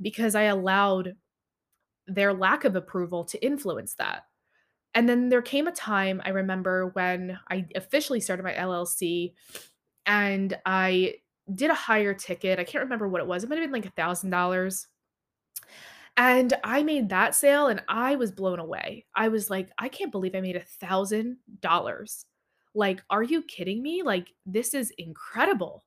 because 0.00 0.34
I 0.34 0.44
allowed 0.44 1.14
their 2.06 2.32
lack 2.32 2.64
of 2.64 2.76
approval 2.76 3.24
to 3.24 3.44
influence 3.44 3.94
that. 3.96 4.22
And 4.94 5.08
then 5.08 5.28
there 5.28 5.42
came 5.42 5.66
a 5.66 5.72
time 5.72 6.22
I 6.24 6.30
remember 6.30 6.88
when 6.94 7.38
I 7.50 7.66
officially 7.74 8.20
started 8.20 8.42
my 8.42 8.54
LLC 8.54 9.34
and 10.06 10.56
I 10.64 11.16
did 11.52 11.70
a 11.70 11.74
higher 11.74 12.14
ticket. 12.14 12.58
I 12.58 12.64
can't 12.64 12.84
remember 12.84 13.08
what 13.08 13.20
it 13.20 13.26
was. 13.26 13.44
It 13.44 13.50
might 13.50 13.58
have 13.58 13.64
been 13.64 13.72
like 13.72 13.86
a 13.86 13.90
thousand 13.90 14.30
dollars. 14.30 14.86
And 16.16 16.54
I 16.62 16.82
made 16.82 17.08
that 17.08 17.34
sale 17.34 17.66
and 17.66 17.82
I 17.88 18.16
was 18.16 18.30
blown 18.30 18.60
away. 18.60 19.04
I 19.14 19.28
was 19.28 19.50
like, 19.50 19.70
I 19.78 19.88
can't 19.88 20.12
believe 20.12 20.34
I 20.34 20.40
made 20.40 20.56
a 20.56 20.60
thousand 20.60 21.38
dollars. 21.60 22.26
Like, 22.74 23.02
are 23.10 23.22
you 23.22 23.42
kidding 23.42 23.82
me? 23.82 24.02
Like, 24.02 24.32
this 24.46 24.74
is 24.74 24.92
incredible. 24.96 25.84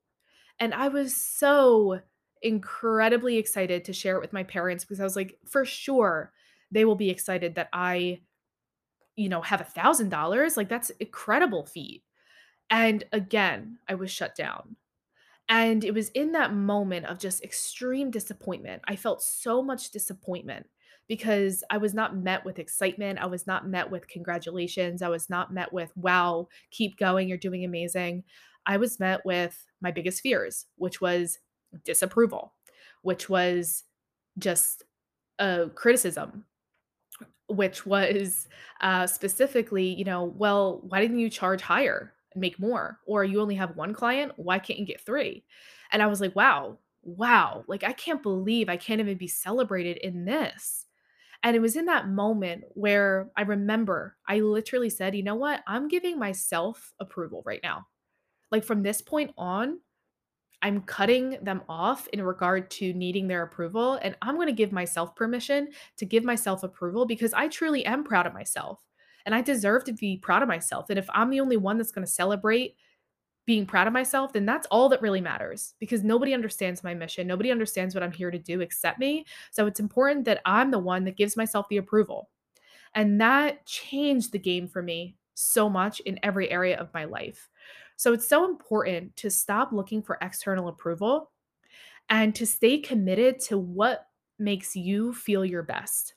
And 0.60 0.74
I 0.74 0.89
was 0.89 1.15
so 1.15 2.02
incredibly 2.41 3.38
excited 3.38 3.86
to 3.86 3.93
share 3.93 4.15
it 4.15 4.22
with 4.22 4.34
my 4.34 4.43
parents 4.43 4.84
because 4.84 5.00
I 5.00 5.06
was 5.06 5.15
like, 5.15 5.38
for 5.46 5.65
sure, 5.65 6.34
they 6.72 6.86
will 6.86 6.96
be 6.96 7.10
excited 7.10 7.56
that 7.56 7.70
I, 7.72 8.20
you 9.15 9.30
know, 9.30 9.41
have 9.41 9.62
a 9.62 9.65
$1,000. 9.65 10.58
Like, 10.58 10.70
that's 10.70 10.89
incredible 11.00 11.65
feat. 11.65 12.04
And 12.70 13.04
again, 13.13 13.80
I 13.88 13.96
was 13.96 14.12
shut 14.12 14.36
down. 14.36 14.76
And 15.49 15.83
it 15.83 15.93
was 15.93 16.10
in 16.10 16.33
that 16.33 16.53
moment 16.53 17.05
of 17.05 17.19
just 17.19 17.43
extreme 17.43 18.12
disappointment. 18.12 18.81
I 18.88 18.95
felt 18.95 19.21
so 19.21 19.62
much 19.63 19.91
disappointment 19.91 20.67
because 21.07 21.63
I 21.69 21.77
was 21.77 21.93
not 21.93 22.17
met 22.17 22.43
with 22.43 22.60
excitement. 22.60 23.19
I 23.19 23.27
was 23.27 23.47
not 23.47 23.67
met 23.67 23.89
with 23.89 24.10
congratulations. 24.10 25.01
I 25.01 25.07
was 25.10 25.29
not 25.29 25.53
met 25.53 25.71
with, 25.71 25.95
wow, 25.95 26.47
keep 26.69 26.97
going. 26.97 27.29
You're 27.29 27.38
doing 27.38 27.63
amazing. 27.63 28.23
I 28.65 28.75
was 28.77 28.99
met 28.99 29.25
with 29.25 29.65
my 29.81 29.91
biggest 29.91 30.21
fears, 30.21 30.65
which 30.75 30.99
was 30.99 31.39
disapproval, 31.86 32.53
which 33.01 33.29
was 33.29 33.86
just 34.38 34.83
a 35.39 35.69
criticism, 35.73 36.43
which 37.47 37.86
was 37.86 38.49
uh, 38.81 39.07
specifically, 39.07 39.93
you 39.93 40.03
know, 40.03 40.25
well, 40.25 40.81
why 40.83 40.99
didn't 40.99 41.19
you 41.19 41.29
charge 41.29 41.62
higher 41.62 42.13
make 42.36 42.60
more? 42.60 43.00
Or 43.06 43.24
you 43.24 43.42
only 43.42 43.56
have 43.56 43.76
one 43.76 43.94
client, 43.94 44.34
why 44.36 44.60
can't 44.60 44.80
you 44.80 44.86
get 44.86 45.02
three? 45.02 45.44
And 45.92 46.02
I 46.02 46.08
was 46.08 46.22
like, 46.22 46.36
wow, 46.36 46.78
wow, 47.04 47.63
like 47.68 47.84
I 47.84 47.94
can't 47.94 48.24
believe 48.24 48.70
I 48.70 48.78
can't 48.78 49.00
even 49.00 49.18
be 49.18 49.28
celebrated 49.28 49.98
in 49.98 50.26
this. 50.26 50.86
And 51.44 51.56
it 51.56 51.60
was 51.60 51.76
in 51.76 51.86
that 51.86 52.10
moment 52.10 52.63
where 52.70 53.30
I 53.38 53.44
remember 53.44 54.18
I 54.28 54.40
literally 54.40 54.90
said, 54.90 55.16
you 55.16 55.24
know 55.24 55.36
what? 55.36 55.63
I'm 55.68 55.88
giving 55.88 56.20
myself 56.20 56.94
approval 57.00 57.44
right 57.46 57.62
now. 57.63 57.88
Like 58.52 58.63
from 58.63 58.82
this 58.82 59.02
point 59.02 59.32
on, 59.38 59.80
I'm 60.62 60.82
cutting 60.82 61.38
them 61.44 61.62
off 61.70 62.08
in 62.08 62.22
regard 62.24 62.72
to 62.72 62.92
needing 62.94 63.28
their 63.28 63.44
approval. 63.44 64.00
And 64.02 64.16
I'm 64.22 64.36
going 64.36 64.48
to 64.48 64.54
give 64.54 64.72
myself 64.72 65.16
permission 65.16 65.70
to 65.98 66.06
give 66.06 66.24
myself 66.24 66.63
approval 66.63 67.06
because 67.06 67.34
I 67.34 67.48
truly 67.48 67.86
am 67.86 68.04
proud 68.04 68.26
of 68.26 68.34
myself 68.34 68.82
and 69.28 69.36
I 69.36 69.42
deserve 69.42 69.84
to 69.84 69.94
be 69.94 70.18
proud 70.18 70.42
of 70.42 70.48
myself. 70.48 70.90
And 70.90 70.98
if 70.98 71.10
I'm 71.13 71.30
the 71.30 71.42
only 71.42 71.58
one 71.58 71.78
that's 71.78 71.92
going 71.92 72.06
to 72.06 72.12
celebrate 72.12 72.78
being 73.46 73.66
proud 73.66 73.86
of 73.86 73.92
myself, 73.92 74.32
then 74.32 74.46
that's 74.46 74.68
all 74.68 74.88
that 74.88 75.02
really 75.02 75.20
matters 75.20 75.74
because 75.80 76.02
nobody 76.02 76.34
understands 76.34 76.82
my 76.82 76.94
mission. 76.94 77.28
Nobody 77.28 77.52
understands 77.52 77.94
what 77.94 78.06
I'm 78.06 78.12
here 78.13 78.32
to 78.32 78.40
do 78.40 78.62
except 78.62 79.00
me. 79.00 79.26
So 79.52 79.68
it's 79.68 79.82
important 79.82 80.24
that 80.26 80.40
I'm 80.46 80.72
the 80.72 80.80
one 80.80 81.04
that 81.04 81.18
gives 81.18 81.36
myself 81.36 81.68
the 81.70 81.76
approval. 81.76 82.30
And 82.96 83.20
that 83.20 83.66
changed 83.66 84.32
the 84.32 84.40
game 84.40 84.66
for 84.66 84.82
me 84.82 85.18
so 85.34 85.70
much 85.70 86.00
in 86.00 86.20
every 86.24 86.50
area 86.50 86.78
of 86.78 86.94
my 86.94 87.04
life. 87.04 87.50
So 87.98 88.13
it's 88.13 88.30
so 88.30 88.46
important 88.46 89.13
to 89.18 89.30
stop 89.30 89.74
looking 89.74 90.02
for 90.02 90.18
external 90.22 90.70
approval 90.70 91.32
and 92.08 92.34
to 92.36 92.48
stay 92.48 92.78
committed 92.78 93.40
to 93.42 93.58
what 93.58 94.08
makes 94.40 94.74
you 94.74 95.13
feel 95.13 95.44
your 95.44 95.63
best. 95.63 96.13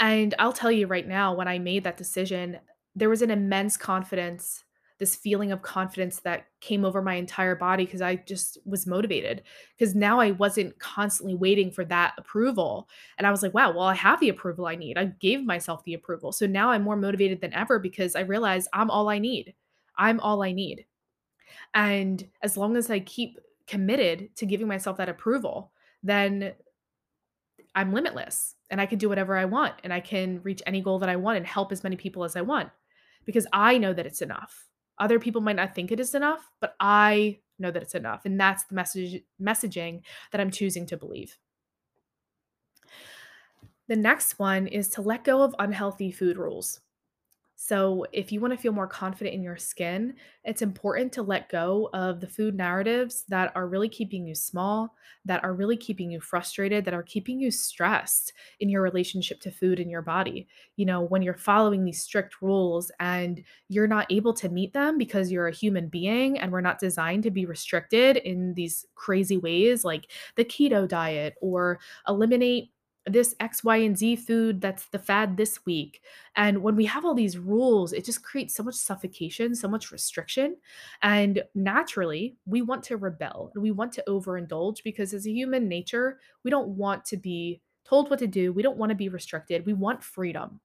And 0.00 0.34
I'll 0.38 0.52
tell 0.52 0.72
you 0.72 0.86
right 0.86 1.06
now, 1.06 1.34
when 1.34 1.48
I 1.48 1.58
made 1.58 1.84
that 1.84 1.96
decision, 1.96 2.58
there 2.94 3.08
was 3.08 3.22
an 3.22 3.30
immense 3.30 3.76
confidence, 3.76 4.64
this 4.98 5.16
feeling 5.16 5.52
of 5.52 5.62
confidence 5.62 6.20
that 6.20 6.46
came 6.60 6.84
over 6.84 7.02
my 7.02 7.14
entire 7.14 7.56
body 7.56 7.84
because 7.84 8.02
I 8.02 8.16
just 8.16 8.58
was 8.64 8.86
motivated. 8.86 9.42
Because 9.76 9.94
now 9.94 10.20
I 10.20 10.32
wasn't 10.32 10.78
constantly 10.78 11.34
waiting 11.34 11.70
for 11.70 11.84
that 11.86 12.14
approval. 12.18 12.88
And 13.18 13.26
I 13.26 13.30
was 13.30 13.42
like, 13.42 13.54
wow, 13.54 13.72
well, 13.72 13.86
I 13.86 13.94
have 13.94 14.20
the 14.20 14.28
approval 14.28 14.66
I 14.66 14.76
need. 14.76 14.98
I 14.98 15.06
gave 15.06 15.44
myself 15.44 15.82
the 15.84 15.94
approval. 15.94 16.32
So 16.32 16.46
now 16.46 16.70
I'm 16.70 16.82
more 16.82 16.96
motivated 16.96 17.40
than 17.40 17.54
ever 17.54 17.78
because 17.78 18.16
I 18.16 18.20
realize 18.20 18.68
I'm 18.72 18.90
all 18.90 19.08
I 19.08 19.18
need. 19.18 19.54
I'm 19.96 20.20
all 20.20 20.42
I 20.42 20.52
need. 20.52 20.86
And 21.74 22.26
as 22.42 22.56
long 22.56 22.76
as 22.76 22.90
I 22.90 23.00
keep 23.00 23.38
committed 23.66 24.34
to 24.36 24.46
giving 24.46 24.68
myself 24.68 24.96
that 24.98 25.08
approval, 25.08 25.72
then 26.02 26.52
I'm 27.74 27.92
limitless 27.92 28.54
and 28.70 28.80
I 28.80 28.86
can 28.86 28.98
do 28.98 29.08
whatever 29.08 29.36
I 29.36 29.44
want 29.44 29.74
and 29.82 29.92
I 29.92 30.00
can 30.00 30.40
reach 30.42 30.62
any 30.66 30.80
goal 30.80 30.98
that 31.00 31.08
I 31.08 31.16
want 31.16 31.38
and 31.38 31.46
help 31.46 31.72
as 31.72 31.82
many 31.82 31.96
people 31.96 32.24
as 32.24 32.36
I 32.36 32.42
want 32.42 32.70
because 33.24 33.46
I 33.52 33.78
know 33.78 33.92
that 33.92 34.06
it's 34.06 34.22
enough. 34.22 34.66
Other 34.98 35.18
people 35.18 35.40
might 35.40 35.56
not 35.56 35.74
think 35.74 35.90
it 35.90 35.98
is 35.98 36.14
enough, 36.14 36.48
but 36.60 36.76
I 36.78 37.40
know 37.58 37.70
that 37.70 37.82
it's 37.82 37.94
enough 37.94 38.24
and 38.24 38.38
that's 38.38 38.64
the 38.64 38.74
message 38.74 39.22
messaging 39.40 40.02
that 40.30 40.40
I'm 40.40 40.50
choosing 40.50 40.86
to 40.86 40.96
believe. 40.96 41.36
The 43.88 43.96
next 43.96 44.38
one 44.38 44.66
is 44.66 44.88
to 44.90 45.02
let 45.02 45.24
go 45.24 45.42
of 45.42 45.54
unhealthy 45.58 46.10
food 46.10 46.38
rules. 46.38 46.80
So, 47.66 48.04
if 48.12 48.30
you 48.30 48.40
want 48.40 48.52
to 48.52 48.58
feel 48.58 48.72
more 48.72 48.86
confident 48.86 49.34
in 49.34 49.42
your 49.42 49.56
skin, 49.56 50.16
it's 50.44 50.60
important 50.60 51.14
to 51.14 51.22
let 51.22 51.48
go 51.48 51.88
of 51.94 52.20
the 52.20 52.26
food 52.26 52.54
narratives 52.54 53.24
that 53.28 53.52
are 53.56 53.66
really 53.66 53.88
keeping 53.88 54.26
you 54.26 54.34
small, 54.34 54.94
that 55.24 55.42
are 55.42 55.54
really 55.54 55.78
keeping 55.78 56.10
you 56.10 56.20
frustrated, 56.20 56.84
that 56.84 56.92
are 56.92 57.02
keeping 57.02 57.40
you 57.40 57.50
stressed 57.50 58.34
in 58.60 58.68
your 58.68 58.82
relationship 58.82 59.40
to 59.40 59.50
food 59.50 59.80
in 59.80 59.88
your 59.88 60.02
body. 60.02 60.46
You 60.76 60.84
know, 60.84 61.00
when 61.00 61.22
you're 61.22 61.32
following 61.32 61.86
these 61.86 62.02
strict 62.02 62.42
rules 62.42 62.90
and 63.00 63.42
you're 63.70 63.86
not 63.88 64.12
able 64.12 64.34
to 64.34 64.50
meet 64.50 64.74
them 64.74 64.98
because 64.98 65.32
you're 65.32 65.48
a 65.48 65.52
human 65.54 65.88
being 65.88 66.38
and 66.38 66.52
we're 66.52 66.60
not 66.60 66.78
designed 66.80 67.22
to 67.22 67.30
be 67.30 67.46
restricted 67.46 68.18
in 68.18 68.52
these 68.52 68.84
crazy 68.94 69.38
ways 69.38 69.84
like 69.84 70.10
the 70.36 70.44
keto 70.44 70.86
diet 70.86 71.34
or 71.40 71.80
eliminate 72.06 72.72
this 73.06 73.34
X, 73.38 73.62
Y, 73.62 73.76
and 73.76 73.96
Z 73.96 74.16
food 74.16 74.60
that's 74.60 74.86
the 74.86 74.98
fad 74.98 75.36
this 75.36 75.64
week. 75.66 76.02
And 76.36 76.62
when 76.62 76.76
we 76.76 76.86
have 76.86 77.04
all 77.04 77.14
these 77.14 77.38
rules, 77.38 77.92
it 77.92 78.04
just 78.04 78.22
creates 78.22 78.54
so 78.54 78.62
much 78.62 78.74
suffocation, 78.74 79.54
so 79.54 79.68
much 79.68 79.92
restriction. 79.92 80.56
And 81.02 81.42
naturally, 81.54 82.36
we 82.46 82.62
want 82.62 82.82
to 82.84 82.96
rebel 82.96 83.50
and 83.54 83.62
we 83.62 83.70
want 83.70 83.92
to 83.94 84.04
overindulge 84.08 84.82
because 84.82 85.12
as 85.12 85.26
a 85.26 85.32
human 85.32 85.68
nature, 85.68 86.18
we 86.44 86.50
don't 86.50 86.68
want 86.68 87.04
to 87.06 87.16
be 87.16 87.60
told 87.84 88.08
what 88.08 88.18
to 88.20 88.26
do. 88.26 88.52
We 88.52 88.62
don't 88.62 88.78
want 88.78 88.90
to 88.90 88.96
be 88.96 89.08
restricted. 89.08 89.66
We 89.66 89.74
want 89.74 90.02
freedom. 90.02 90.60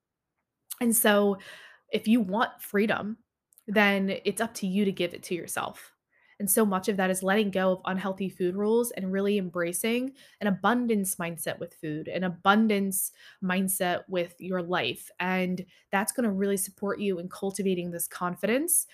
And 0.80 0.96
so, 0.96 1.38
if 1.92 2.08
you 2.08 2.20
want 2.20 2.62
freedom, 2.62 3.18
then 3.66 4.16
it's 4.24 4.40
up 4.40 4.54
to 4.54 4.66
you 4.66 4.84
to 4.84 4.92
give 4.92 5.12
it 5.12 5.22
to 5.24 5.34
yourself. 5.34 5.92
And 6.40 6.50
so 6.50 6.66
much 6.66 6.88
of 6.88 6.96
that 6.96 7.10
is 7.10 7.22
letting 7.22 7.52
go 7.52 7.72
of 7.72 7.82
unhealthy 7.84 8.28
food 8.28 8.56
rules 8.56 8.90
and 8.92 9.12
really 9.12 9.38
embracing 9.38 10.14
an 10.40 10.48
abundance 10.48 11.16
mindset 11.16 11.60
with 11.60 11.74
food, 11.74 12.08
an 12.08 12.24
abundance 12.24 13.12
mindset 13.44 14.02
with 14.08 14.34
your 14.40 14.62
life. 14.62 15.10
And 15.20 15.64
that's 15.92 16.12
going 16.12 16.24
to 16.24 16.32
really 16.32 16.56
support 16.56 16.98
you 16.98 17.20
in 17.20 17.28
cultivating 17.28 17.92
this 17.92 18.08
confidence. 18.08 18.88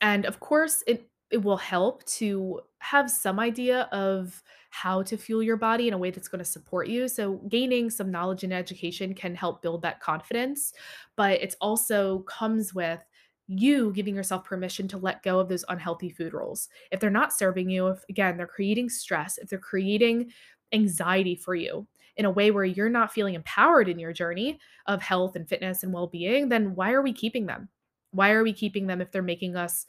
And 0.00 0.26
of 0.26 0.40
course, 0.40 0.82
it 0.86 1.10
it 1.30 1.42
will 1.42 1.56
help 1.56 2.04
to 2.04 2.60
have 2.78 3.10
some 3.10 3.40
idea 3.40 3.88
of 3.90 4.42
how 4.70 5.02
to 5.02 5.16
fuel 5.16 5.42
your 5.42 5.56
body 5.56 5.88
in 5.88 5.94
a 5.94 5.98
way 5.98 6.10
that's 6.10 6.28
going 6.28 6.38
to 6.38 6.44
support 6.44 6.86
you. 6.86 7.08
So 7.08 7.36
gaining 7.48 7.90
some 7.90 8.10
knowledge 8.10 8.44
and 8.44 8.52
education 8.52 9.14
can 9.14 9.34
help 9.34 9.62
build 9.62 9.82
that 9.82 10.00
confidence, 10.00 10.72
but 11.16 11.40
it 11.40 11.56
also 11.60 12.20
comes 12.20 12.74
with 12.74 13.00
you 13.46 13.92
giving 13.92 14.14
yourself 14.14 14.44
permission 14.44 14.88
to 14.88 14.98
let 14.98 15.22
go 15.22 15.38
of 15.38 15.48
those 15.48 15.64
unhealthy 15.68 16.10
food 16.10 16.32
rules. 16.32 16.68
If 16.90 17.00
they're 17.00 17.10
not 17.10 17.32
serving 17.32 17.68
you, 17.70 17.88
if 17.88 18.02
again, 18.08 18.36
they're 18.36 18.46
creating 18.46 18.88
stress, 18.88 19.38
if 19.38 19.48
they're 19.48 19.58
creating 19.58 20.32
anxiety 20.72 21.34
for 21.34 21.54
you 21.54 21.86
in 22.16 22.24
a 22.24 22.30
way 22.30 22.50
where 22.50 22.64
you're 22.64 22.88
not 22.88 23.12
feeling 23.12 23.34
empowered 23.34 23.88
in 23.88 23.98
your 23.98 24.12
journey 24.12 24.58
of 24.86 25.02
health 25.02 25.36
and 25.36 25.48
fitness 25.48 25.82
and 25.82 25.92
well 25.92 26.06
being, 26.06 26.48
then 26.48 26.74
why 26.74 26.92
are 26.92 27.02
we 27.02 27.12
keeping 27.12 27.46
them? 27.46 27.68
Why 28.12 28.30
are 28.30 28.42
we 28.44 28.52
keeping 28.52 28.86
them 28.86 29.00
if 29.00 29.10
they're 29.10 29.22
making 29.22 29.56
us 29.56 29.86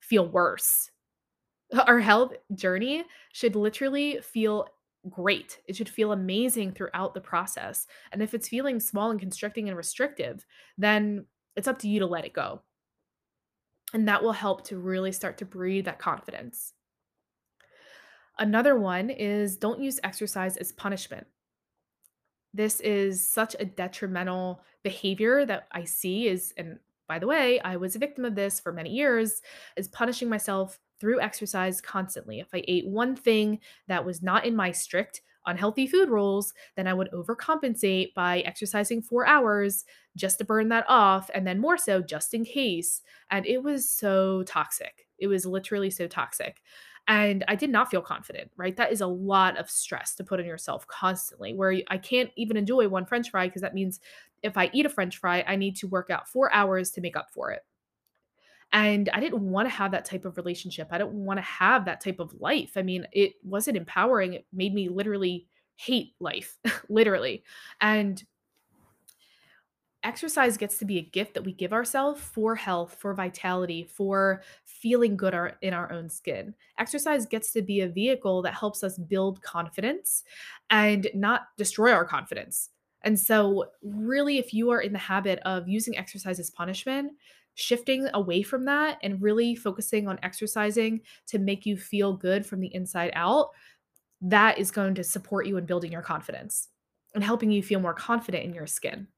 feel 0.00 0.26
worse? 0.26 0.90
Our 1.86 2.00
health 2.00 2.34
journey 2.54 3.04
should 3.32 3.56
literally 3.56 4.20
feel 4.22 4.68
great. 5.10 5.60
It 5.66 5.76
should 5.76 5.88
feel 5.88 6.12
amazing 6.12 6.72
throughout 6.72 7.14
the 7.14 7.20
process. 7.20 7.86
And 8.12 8.22
if 8.22 8.34
it's 8.34 8.48
feeling 8.48 8.80
small 8.80 9.10
and 9.10 9.20
constricting 9.20 9.68
and 9.68 9.76
restrictive, 9.76 10.44
then 10.78 11.26
it's 11.54 11.68
up 11.68 11.78
to 11.80 11.88
you 11.88 12.00
to 12.00 12.06
let 12.06 12.24
it 12.24 12.32
go. 12.32 12.62
And 13.94 14.08
that 14.08 14.22
will 14.22 14.32
help 14.32 14.66
to 14.68 14.78
really 14.78 15.12
start 15.12 15.38
to 15.38 15.44
breed 15.44 15.84
that 15.84 15.98
confidence. 15.98 16.72
Another 18.38 18.78
one 18.78 19.10
is 19.10 19.56
don't 19.56 19.80
use 19.80 20.00
exercise 20.02 20.56
as 20.56 20.72
punishment. 20.72 21.26
This 22.52 22.80
is 22.80 23.26
such 23.26 23.56
a 23.58 23.64
detrimental 23.64 24.62
behavior 24.82 25.44
that 25.46 25.68
I 25.72 25.84
see 25.84 26.26
is 26.26 26.52
and 26.56 26.78
by 27.08 27.18
the 27.18 27.26
way, 27.26 27.60
I 27.60 27.76
was 27.76 27.94
a 27.94 28.00
victim 28.00 28.24
of 28.24 28.34
this 28.34 28.58
for 28.58 28.72
many 28.72 28.90
years, 28.90 29.40
is 29.76 29.88
punishing 29.88 30.28
myself 30.28 30.80
through 30.98 31.20
exercise 31.20 31.80
constantly. 31.80 32.40
If 32.40 32.48
I 32.52 32.64
ate 32.66 32.86
one 32.86 33.14
thing 33.14 33.60
that 33.86 34.04
was 34.04 34.22
not 34.22 34.44
in 34.44 34.56
my 34.56 34.72
strict 34.72 35.22
unhealthy 35.46 35.86
food 35.86 36.08
rules, 36.08 36.52
then 36.76 36.86
I 36.86 36.94
would 36.94 37.10
overcompensate 37.12 38.14
by 38.14 38.40
exercising 38.40 39.02
4 39.02 39.26
hours 39.26 39.84
just 40.16 40.38
to 40.38 40.44
burn 40.44 40.68
that 40.68 40.84
off 40.88 41.30
and 41.34 41.46
then 41.46 41.60
more 41.60 41.78
so 41.78 42.00
just 42.00 42.34
in 42.34 42.44
case. 42.44 43.02
And 43.30 43.46
it 43.46 43.62
was 43.62 43.88
so 43.88 44.42
toxic. 44.44 45.06
It 45.18 45.28
was 45.28 45.46
literally 45.46 45.90
so 45.90 46.06
toxic. 46.06 46.62
And 47.08 47.44
I 47.46 47.54
did 47.54 47.70
not 47.70 47.88
feel 47.88 48.02
confident, 48.02 48.50
right? 48.56 48.76
That 48.76 48.90
is 48.90 49.00
a 49.00 49.06
lot 49.06 49.56
of 49.58 49.70
stress 49.70 50.14
to 50.16 50.24
put 50.24 50.40
on 50.40 50.46
yourself 50.46 50.86
constantly, 50.88 51.54
where 51.54 51.80
I 51.88 51.98
can't 51.98 52.30
even 52.36 52.56
enjoy 52.56 52.88
one 52.88 53.06
french 53.06 53.30
fry 53.30 53.46
because 53.46 53.62
that 53.62 53.74
means 53.74 54.00
if 54.42 54.56
I 54.56 54.70
eat 54.72 54.86
a 54.86 54.88
french 54.90 55.18
fry, 55.18 55.44
I 55.46 55.56
need 55.56 55.76
to 55.76 55.86
work 55.86 56.10
out 56.10 56.28
four 56.28 56.52
hours 56.52 56.90
to 56.92 57.00
make 57.00 57.16
up 57.16 57.30
for 57.30 57.52
it. 57.52 57.64
And 58.72 59.08
I 59.12 59.20
didn't 59.20 59.42
want 59.42 59.68
to 59.68 59.74
have 59.74 59.92
that 59.92 60.04
type 60.04 60.24
of 60.24 60.36
relationship. 60.36 60.88
I 60.90 60.98
don't 60.98 61.12
want 61.12 61.38
to 61.38 61.42
have 61.42 61.84
that 61.84 62.00
type 62.00 62.20
of 62.20 62.34
life. 62.40 62.72
I 62.76 62.82
mean, 62.82 63.06
it 63.12 63.34
wasn't 63.42 63.76
empowering. 63.76 64.34
It 64.34 64.46
made 64.52 64.74
me 64.74 64.88
literally 64.88 65.46
hate 65.76 66.14
life, 66.20 66.58
literally. 66.88 67.44
And 67.80 68.22
exercise 70.06 70.56
gets 70.56 70.78
to 70.78 70.84
be 70.84 70.98
a 70.98 71.02
gift 71.02 71.34
that 71.34 71.44
we 71.44 71.52
give 71.52 71.72
ourselves 71.72 72.20
for 72.20 72.54
health, 72.54 72.96
for 72.98 73.12
vitality, 73.12 73.82
for 73.82 74.42
feeling 74.64 75.16
good 75.16 75.34
in 75.62 75.74
our 75.74 75.90
own 75.92 76.08
skin. 76.08 76.54
Exercise 76.78 77.26
gets 77.26 77.52
to 77.52 77.60
be 77.60 77.80
a 77.80 77.88
vehicle 77.88 78.40
that 78.42 78.54
helps 78.54 78.84
us 78.84 78.98
build 78.98 79.42
confidence 79.42 80.22
and 80.70 81.08
not 81.12 81.48
destroy 81.56 81.92
our 81.92 82.04
confidence. 82.04 82.70
And 83.02 83.18
so, 83.18 83.66
really, 83.82 84.38
if 84.38 84.54
you 84.54 84.70
are 84.70 84.80
in 84.80 84.92
the 84.92 84.98
habit 84.98 85.40
of 85.44 85.68
using 85.68 85.96
exercise 85.96 86.40
as 86.40 86.50
punishment, 86.50 87.12
shifting 87.56 88.06
away 88.14 88.42
from 88.42 88.64
that 88.66 88.98
and 89.02 89.20
really 89.20 89.56
focusing 89.56 90.06
on 90.06 90.20
exercising 90.22 91.00
to 91.26 91.38
make 91.38 91.66
you 91.66 91.76
feel 91.76 92.12
good 92.12 92.46
from 92.46 92.60
the 92.60 92.72
inside 92.74 93.10
out, 93.14 93.48
that 94.20 94.58
is 94.58 94.70
going 94.70 94.94
to 94.94 95.02
support 95.02 95.46
you 95.46 95.56
in 95.56 95.66
building 95.66 95.90
your 95.90 96.02
confidence 96.02 96.68
and 97.14 97.24
helping 97.24 97.50
you 97.50 97.62
feel 97.62 97.80
more 97.80 97.94
confident 97.94 98.44
in 98.44 98.54
your 98.54 98.66
skin. 98.66 99.08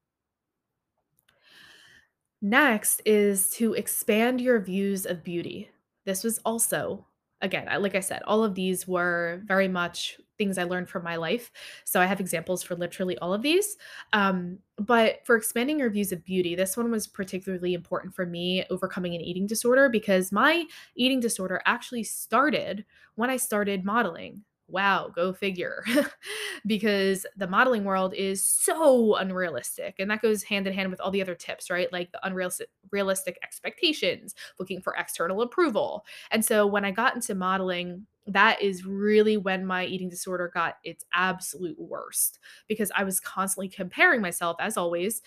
Next 2.41 3.01
is 3.05 3.49
to 3.51 3.73
expand 3.73 4.39
your 4.39 4.59
views 4.59 5.05
of 5.05 5.23
beauty. 5.23 5.69
This 6.05 6.23
was 6.23 6.39
also, 6.45 7.05
again, 7.41 7.67
I- 7.69 7.77
like 7.77 7.95
I 7.95 7.99
said, 8.01 8.21
all 8.23 8.43
of 8.43 8.55
these 8.55 8.87
were 8.87 9.41
very 9.45 9.67
much 9.67 10.19
things 10.37 10.57
I 10.57 10.63
learned 10.63 10.89
from 10.89 11.03
my 11.03 11.15
life. 11.17 11.51
So 11.85 11.99
I 11.99 12.05
have 12.05 12.19
examples 12.19 12.63
for 12.63 12.75
literally 12.75 13.17
all 13.19 13.33
of 13.33 13.41
these. 13.41 13.77
Um, 14.13 14.59
but 14.77 15.25
for 15.25 15.35
expanding 15.35 15.79
your 15.79 15.89
views 15.89 16.11
of 16.11 16.23
beauty, 16.23 16.55
this 16.55 16.77
one 16.77 16.91
was 16.91 17.07
particularly 17.07 17.73
important 17.73 18.13
for 18.15 18.25
me 18.25 18.65
overcoming 18.69 19.15
an 19.15 19.21
eating 19.21 19.47
disorder 19.47 19.89
because 19.89 20.31
my 20.31 20.65
eating 20.95 21.19
disorder 21.19 21.61
actually 21.65 22.03
started 22.03 22.85
when 23.15 23.29
I 23.29 23.37
started 23.37 23.83
modeling. 23.83 24.43
Wow, 24.69 25.11
go 25.13 25.33
figure. 25.33 25.83
because 26.65 27.25
the 27.35 27.47
modeling 27.47 27.83
world 27.83 28.13
is 28.13 28.45
so 28.45 29.15
unrealistic. 29.15 29.95
And 29.99 30.09
that 30.11 30.21
goes 30.21 30.43
hand 30.43 30.67
in 30.67 30.73
hand 30.73 30.89
with 30.91 31.01
all 31.01 31.11
the 31.11 31.21
other 31.21 31.35
tips, 31.35 31.69
right? 31.69 31.91
Like 31.91 32.11
the 32.11 32.25
unrealistic 32.25 32.69
realistic 32.91 33.37
expectations, 33.43 34.35
looking 34.59 34.81
for 34.81 34.95
external 34.97 35.41
approval. 35.41 36.05
And 36.31 36.43
so 36.43 36.65
when 36.65 36.85
I 36.85 36.91
got 36.91 37.15
into 37.15 37.35
modeling, 37.35 38.05
that 38.27 38.61
is 38.61 38.85
really 38.85 39.37
when 39.37 39.65
my 39.65 39.85
eating 39.85 40.09
disorder 40.09 40.51
got 40.53 40.75
its 40.83 41.03
absolute 41.13 41.79
worst 41.79 42.39
because 42.67 42.91
I 42.95 43.03
was 43.03 43.19
constantly 43.19 43.69
comparing 43.69 44.21
myself, 44.21 44.57
as 44.59 44.77
always, 44.77 45.21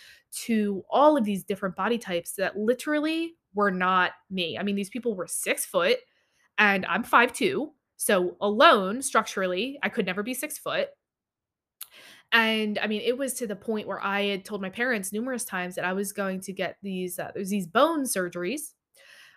to 0.44 0.84
all 0.88 1.16
of 1.16 1.24
these 1.24 1.42
different 1.44 1.74
body 1.76 1.98
types 1.98 2.34
that 2.34 2.56
literally 2.56 3.34
were 3.54 3.70
not 3.70 4.12
me. 4.30 4.56
I 4.56 4.62
mean, 4.62 4.76
these 4.76 4.90
people 4.90 5.14
were 5.14 5.26
six 5.26 5.64
foot 5.64 5.98
and 6.58 6.86
I'm 6.86 7.02
five 7.02 7.32
two. 7.32 7.72
So 8.02 8.36
alone, 8.40 9.00
structurally, 9.00 9.78
I 9.80 9.88
could 9.88 10.06
never 10.06 10.24
be 10.24 10.34
six 10.34 10.58
foot. 10.58 10.88
And 12.32 12.78
I 12.80 12.88
mean, 12.88 13.02
it 13.04 13.16
was 13.16 13.34
to 13.34 13.46
the 13.46 13.54
point 13.54 13.86
where 13.86 14.02
I 14.02 14.22
had 14.22 14.44
told 14.44 14.60
my 14.60 14.70
parents 14.70 15.12
numerous 15.12 15.44
times 15.44 15.76
that 15.76 15.84
I 15.84 15.92
was 15.92 16.12
going 16.12 16.40
to 16.40 16.52
get 16.52 16.78
these 16.82 17.18
uh, 17.18 17.30
there's 17.32 17.50
these 17.50 17.66
bone 17.66 18.02
surgeries 18.04 18.72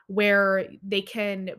where 0.08 0.68
they 0.84 1.02
can 1.02 1.52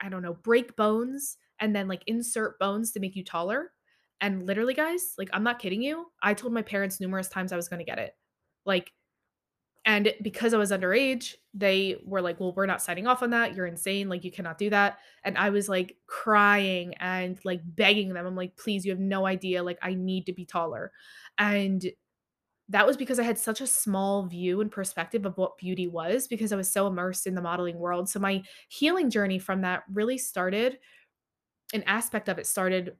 I 0.00 0.08
don't 0.08 0.22
know, 0.22 0.34
break 0.34 0.76
bones 0.76 1.36
and 1.60 1.76
then 1.76 1.88
like 1.88 2.02
insert 2.06 2.58
bones 2.58 2.92
to 2.92 3.00
make 3.00 3.16
you 3.16 3.24
taller. 3.24 3.72
And 4.20 4.46
literally, 4.46 4.74
guys, 4.74 5.14
like 5.18 5.30
I'm 5.34 5.44
not 5.44 5.58
kidding 5.58 5.82
you. 5.82 6.06
I 6.22 6.34
told 6.34 6.52
my 6.54 6.62
parents 6.62 7.00
numerous 7.00 7.28
times 7.28 7.52
I 7.52 7.56
was 7.56 7.68
going 7.68 7.80
to 7.80 7.84
get 7.84 7.98
it. 7.98 8.14
Like 8.66 8.92
and 9.84 10.12
because 10.22 10.52
I 10.54 10.58
was 10.58 10.70
underage, 10.70 11.34
they 11.54 11.96
were 12.04 12.20
like, 12.20 12.40
"Well, 12.40 12.52
we're 12.54 12.66
not 12.66 12.82
signing 12.82 13.06
off 13.06 13.22
on 13.22 13.30
that. 13.30 13.54
You're 13.54 13.66
insane. 13.66 14.08
Like, 14.08 14.24
you 14.24 14.30
cannot 14.30 14.58
do 14.58 14.70
that." 14.70 14.98
And 15.24 15.38
I 15.38 15.50
was 15.50 15.68
like 15.68 15.96
crying 16.06 16.94
and 17.00 17.38
like 17.44 17.60
begging 17.64 18.12
them. 18.14 18.26
I'm 18.26 18.36
like, 18.36 18.56
"Please, 18.56 18.84
you 18.84 18.92
have 18.92 19.00
no 19.00 19.26
idea. 19.26 19.62
Like, 19.62 19.78
I 19.82 19.94
need 19.94 20.26
to 20.26 20.32
be 20.32 20.44
taller." 20.44 20.92
And 21.38 21.84
that 22.70 22.86
was 22.86 22.96
because 22.98 23.18
I 23.18 23.22
had 23.24 23.38
such 23.38 23.60
a 23.62 23.66
small 23.66 24.26
view 24.26 24.60
and 24.60 24.70
perspective 24.70 25.24
of 25.26 25.38
what 25.38 25.56
beauty 25.58 25.86
was 25.86 26.28
because 26.28 26.52
I 26.52 26.56
was 26.56 26.70
so 26.70 26.86
immersed 26.86 27.26
in 27.26 27.34
the 27.34 27.40
modeling 27.42 27.78
world. 27.78 28.08
So 28.10 28.20
my 28.20 28.42
healing 28.68 29.10
journey 29.10 29.38
from 29.38 29.62
that 29.62 29.84
really 29.92 30.18
started 30.18 30.78
an 31.74 31.82
aspect 31.84 32.28
of 32.28 32.38
it 32.38 32.46
started 32.46 32.96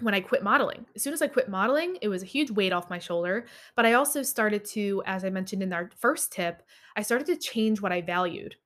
when 0.00 0.14
I 0.14 0.20
quit 0.20 0.42
modeling. 0.42 0.86
As 0.94 1.02
soon 1.02 1.12
as 1.12 1.22
I 1.22 1.28
quit 1.28 1.48
modeling, 1.48 1.98
it 2.02 2.08
was 2.08 2.22
a 2.22 2.26
huge 2.26 2.50
weight 2.50 2.72
off 2.72 2.90
my 2.90 2.98
shoulder. 2.98 3.46
But 3.76 3.86
I 3.86 3.94
also 3.94 4.22
started 4.22 4.64
to, 4.66 5.02
as 5.06 5.24
I 5.24 5.30
mentioned 5.30 5.62
in 5.62 5.72
our 5.72 5.90
first 5.96 6.32
tip, 6.32 6.62
I 6.96 7.02
started 7.02 7.26
to 7.28 7.36
change 7.36 7.80
what 7.80 7.92
I 7.92 8.00
valued. 8.00 8.56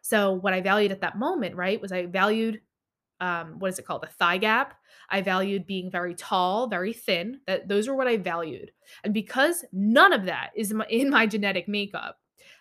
So, 0.00 0.32
what 0.32 0.54
I 0.54 0.60
valued 0.60 0.92
at 0.92 1.00
that 1.00 1.18
moment, 1.18 1.56
right, 1.56 1.80
was 1.80 1.92
I 1.92 2.06
valued 2.06 2.60
um, 3.20 3.58
what 3.58 3.70
is 3.70 3.78
it 3.78 3.86
called? 3.86 4.02
The 4.02 4.06
thigh 4.06 4.38
gap. 4.38 4.74
I 5.10 5.22
valued 5.22 5.66
being 5.66 5.90
very 5.90 6.14
tall, 6.14 6.68
very 6.68 6.92
thin. 6.92 7.40
That 7.46 7.68
those 7.68 7.88
were 7.88 7.96
what 7.96 8.06
I 8.06 8.16
valued. 8.16 8.70
And 9.04 9.12
because 9.12 9.64
none 9.72 10.12
of 10.12 10.24
that 10.26 10.50
is 10.54 10.70
in 10.70 10.76
my, 10.78 10.86
in 10.86 11.10
my 11.10 11.26
genetic 11.26 11.68
makeup, 11.68 12.18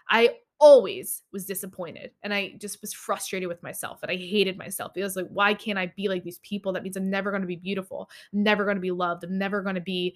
I 0.10 0.38
always 0.60 1.24
was 1.32 1.46
disappointed 1.46 2.12
and 2.24 2.34
I 2.34 2.54
just 2.58 2.82
was 2.82 2.94
frustrated 2.94 3.48
with 3.48 3.62
myself 3.62 4.00
and 4.02 4.12
I 4.12 4.16
hated 4.16 4.58
myself. 4.58 4.94
Because 4.94 5.16
like 5.16 5.28
why 5.30 5.54
can't 5.54 5.78
I 5.78 5.94
be 5.96 6.10
like 6.10 6.24
these 6.24 6.40
people? 6.40 6.74
That 6.74 6.84
means 6.84 6.98
I'm 6.98 7.10
never 7.10 7.32
going 7.32 7.42
to 7.42 7.48
be 7.48 7.56
beautiful 7.56 8.10
I'm 8.34 8.44
never 8.44 8.64
going 8.64 8.78
to 8.78 8.82
be 8.82 8.92
loved 8.92 9.24
I'm 9.24 9.38
never 9.38 9.62
going 9.62 9.76
to 9.76 9.82
be 9.82 10.16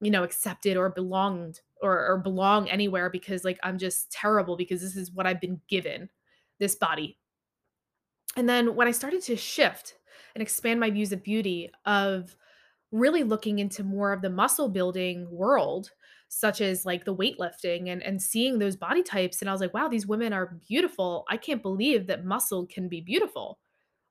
you 0.00 0.10
know 0.10 0.24
accepted 0.24 0.76
or 0.76 0.90
belonged 0.90 1.60
or, 1.82 2.06
or 2.06 2.18
belong 2.18 2.68
anywhere 2.68 3.10
because 3.10 3.44
like 3.44 3.58
I'm 3.62 3.78
just 3.78 4.10
terrible 4.12 4.56
because 4.56 4.80
this 4.80 4.96
is 4.96 5.12
what 5.12 5.26
I've 5.26 5.40
been 5.40 5.60
given 5.68 6.08
this 6.58 6.76
body. 6.76 7.18
And 8.36 8.48
then 8.48 8.76
when 8.76 8.86
I 8.86 8.92
started 8.92 9.22
to 9.22 9.36
shift 9.36 9.94
and 10.34 10.42
expand 10.42 10.78
my 10.78 10.90
views 10.90 11.10
of 11.10 11.24
beauty, 11.24 11.70
of 11.86 12.36
really 12.92 13.24
looking 13.24 13.58
into 13.58 13.82
more 13.82 14.12
of 14.12 14.22
the 14.22 14.30
muscle 14.30 14.68
building 14.68 15.28
world, 15.30 15.90
such 16.32 16.60
as 16.60 16.86
like 16.86 17.04
the 17.04 17.14
weightlifting 17.14 17.88
and, 17.88 18.04
and 18.04 18.22
seeing 18.22 18.58
those 18.58 18.76
body 18.76 19.02
types. 19.02 19.42
And 19.42 19.50
I 19.50 19.52
was 19.52 19.60
like, 19.60 19.74
wow, 19.74 19.88
these 19.88 20.06
women 20.06 20.32
are 20.32 20.56
beautiful. 20.68 21.24
I 21.28 21.36
can't 21.36 21.60
believe 21.60 22.06
that 22.06 22.24
muscle 22.24 22.66
can 22.66 22.88
be 22.88 23.00
beautiful. 23.00 23.58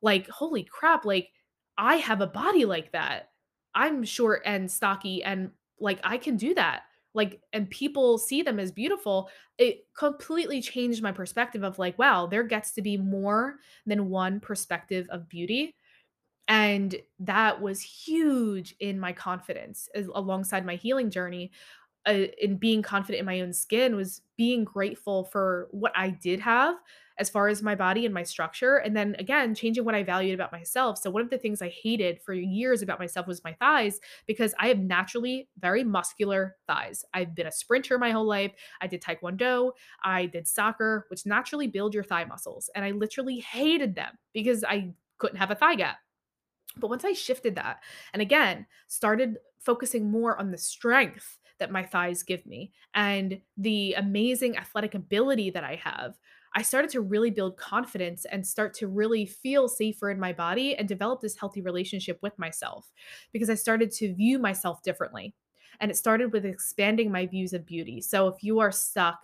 Like, 0.02 0.28
holy 0.28 0.64
crap, 0.66 1.06
like 1.06 1.32
I 1.78 1.96
have 1.96 2.20
a 2.20 2.28
body 2.28 2.66
like 2.66 2.92
that. 2.92 3.30
I'm 3.74 4.04
short 4.04 4.42
and 4.46 4.70
stocky 4.70 5.24
and 5.24 5.52
like 5.80 6.02
I 6.04 6.18
can 6.18 6.36
do 6.36 6.54
that. 6.56 6.84
Like, 7.14 7.42
and 7.54 7.70
people 7.70 8.18
see 8.18 8.42
them 8.44 8.60
as 8.60 8.74
beautiful. 8.74 9.30
It 9.58 9.88
completely 9.98 10.62
changed 10.62 11.02
my 11.02 11.14
perspective 11.14 11.64
of 11.64 11.80
like, 11.80 11.98
wow, 11.98 12.28
there 12.28 12.44
gets 12.44 12.72
to 12.74 12.82
be 12.82 12.98
more 12.98 13.60
than 13.86 14.10
one 14.10 14.42
perspective 14.42 15.08
of 15.10 15.30
beauty. 15.30 15.74
And 16.50 16.96
that 17.20 17.62
was 17.62 17.80
huge 17.80 18.76
in 18.80 19.00
my 19.00 19.14
confidence 19.14 19.88
as, 19.94 20.08
alongside 20.08 20.66
my 20.66 20.76
healing 20.76 21.12
journey 21.12 21.52
in 22.14 22.58
being 22.58 22.82
confident 22.82 23.20
in 23.20 23.26
my 23.26 23.42
own 23.42 23.54
skin 23.54 23.96
was 23.96 24.22
being 24.38 24.64
grateful 24.64 25.26
for 25.26 25.68
what 25.72 25.92
I 25.96 26.10
did 26.10 26.40
have 26.40 26.76
as 27.20 27.30
far 27.30 27.50
as 27.50 27.62
my 27.62 27.76
body 27.76 28.06
and 28.06 28.14
my 28.14 28.24
structure. 28.24 28.78
And 28.78 28.96
then 28.96 29.16
again, 29.20 29.54
changing 29.54 29.84
what 29.84 29.94
I 29.94 30.04
valued 30.04 30.34
about 30.34 30.54
myself. 30.54 30.98
So, 30.98 31.10
one 31.12 31.22
of 31.22 31.30
the 31.30 31.38
things 31.38 31.62
I 31.62 31.70
hated 31.70 32.22
for 32.22 32.34
years 32.34 32.82
about 32.82 33.00
myself 33.00 33.28
was 33.28 33.44
my 33.44 33.54
thighs 33.54 34.00
because 34.26 34.56
I 34.58 34.70
have 34.70 34.80
naturally 34.80 35.50
very 35.60 35.84
muscular 35.84 36.56
thighs. 36.68 37.04
I've 37.14 37.36
been 37.36 37.48
a 37.48 37.52
sprinter 37.52 38.00
my 38.00 38.12
whole 38.12 38.26
life. 38.26 38.54
I 38.82 38.88
did 38.88 39.02
Taekwondo, 39.02 39.72
I 40.04 40.28
did 40.28 40.48
soccer, 40.48 41.06
which 41.10 41.26
naturally 41.26 41.68
build 41.68 41.94
your 41.94 42.04
thigh 42.04 42.26
muscles. 42.26 42.70
And 42.76 42.86
I 42.86 42.92
literally 42.92 43.40
hated 43.40 43.96
them 43.96 44.18
because 44.34 44.64
I 44.64 44.94
couldn't 45.18 45.38
have 45.38 45.52
a 45.52 45.56
thigh 45.56 45.76
gap. 45.76 45.98
But 46.78 46.90
once 46.90 47.04
I 47.04 47.12
shifted 47.12 47.56
that 47.56 47.84
and 48.14 48.22
again 48.22 48.66
started 48.88 49.38
focusing 49.60 50.10
more 50.10 50.40
on 50.40 50.52
the 50.52 50.58
strength 50.58 51.38
that 51.60 51.72
my 51.72 51.84
thighs 51.84 52.24
give 52.24 52.46
me 52.46 52.72
and 52.94 53.40
the 53.58 53.94
amazing 53.94 54.58
athletic 54.58 54.96
ability 54.96 55.50
that 55.52 55.64
I 55.64 55.76
have, 55.76 56.18
I 56.56 56.62
started 56.62 56.90
to 56.92 57.02
really 57.02 57.30
build 57.30 57.58
confidence 57.58 58.26
and 58.26 58.46
start 58.46 58.74
to 58.76 58.88
really 58.88 59.26
feel 59.26 59.68
safer 59.68 60.10
in 60.10 60.20
my 60.20 60.34
body 60.34 60.76
and 60.76 60.88
develop 60.88 61.22
this 61.22 61.38
healthy 61.38 61.62
relationship 61.62 62.20
with 62.22 62.38
myself 62.40 62.92
because 63.32 63.50
I 63.50 63.56
started 63.56 63.92
to 63.94 64.14
view 64.14 64.40
myself 64.40 64.82
differently. 64.82 65.36
And 65.80 65.92
it 65.92 65.96
started 65.98 66.34
with 66.34 66.46
expanding 66.46 67.12
my 67.12 67.26
views 67.26 67.54
of 67.54 67.66
beauty. 67.66 68.02
So 68.02 68.28
if 68.28 68.44
you 68.44 68.60
are 68.60 68.72
stuck 68.72 69.20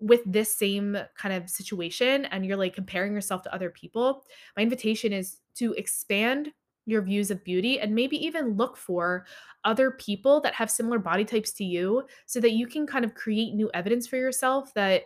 with 0.00 0.22
this 0.24 0.54
same 0.54 0.96
kind 1.14 1.34
of 1.34 1.50
situation 1.50 2.24
and 2.26 2.44
you're 2.44 2.56
like 2.56 2.74
comparing 2.74 3.12
yourself 3.12 3.42
to 3.42 3.54
other 3.54 3.70
people, 3.70 4.24
my 4.56 4.62
invitation 4.62 5.12
is 5.12 5.36
to 5.56 5.74
expand 5.74 6.52
your 6.86 7.02
views 7.02 7.30
of 7.30 7.44
beauty 7.44 7.78
and 7.80 7.94
maybe 7.94 8.16
even 8.24 8.56
look 8.56 8.76
for 8.76 9.26
other 9.64 9.92
people 9.92 10.40
that 10.40 10.54
have 10.54 10.70
similar 10.70 10.98
body 10.98 11.24
types 11.24 11.52
to 11.52 11.64
you 11.64 12.04
so 12.26 12.40
that 12.40 12.52
you 12.52 12.66
can 12.66 12.86
kind 12.86 13.04
of 13.04 13.14
create 13.14 13.54
new 13.54 13.70
evidence 13.74 14.06
for 14.06 14.16
yourself 14.16 14.72
that 14.74 15.04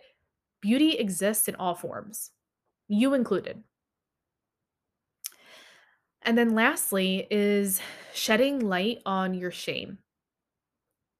beauty 0.61 0.93
exists 0.97 1.47
in 1.47 1.55
all 1.55 1.75
forms, 1.75 2.31
you 2.87 3.13
included. 3.13 3.63
And 6.21 6.37
then 6.37 6.55
lastly 6.55 7.27
is 7.29 7.81
shedding 8.13 8.59
light 8.59 8.99
on 9.05 9.35
your 9.35 9.51
shame. 9.51 9.99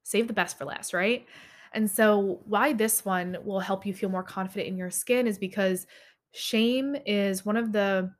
Save 0.02 0.26
the 0.26 0.34
best 0.34 0.58
for 0.58 0.64
last, 0.64 0.92
right? 0.92 1.26
And 1.72 1.88
so, 1.90 2.40
why 2.44 2.72
this 2.72 3.04
one 3.04 3.36
will 3.44 3.60
help 3.60 3.86
you 3.86 3.94
feel 3.94 4.08
more 4.08 4.22
confident 4.22 4.68
in 4.68 4.76
your 4.76 4.90
skin 4.90 5.26
is 5.26 5.38
because 5.38 5.86
shame 6.32 6.96
is 7.06 7.44
one 7.44 7.56
of 7.56 7.70
the 7.70 8.12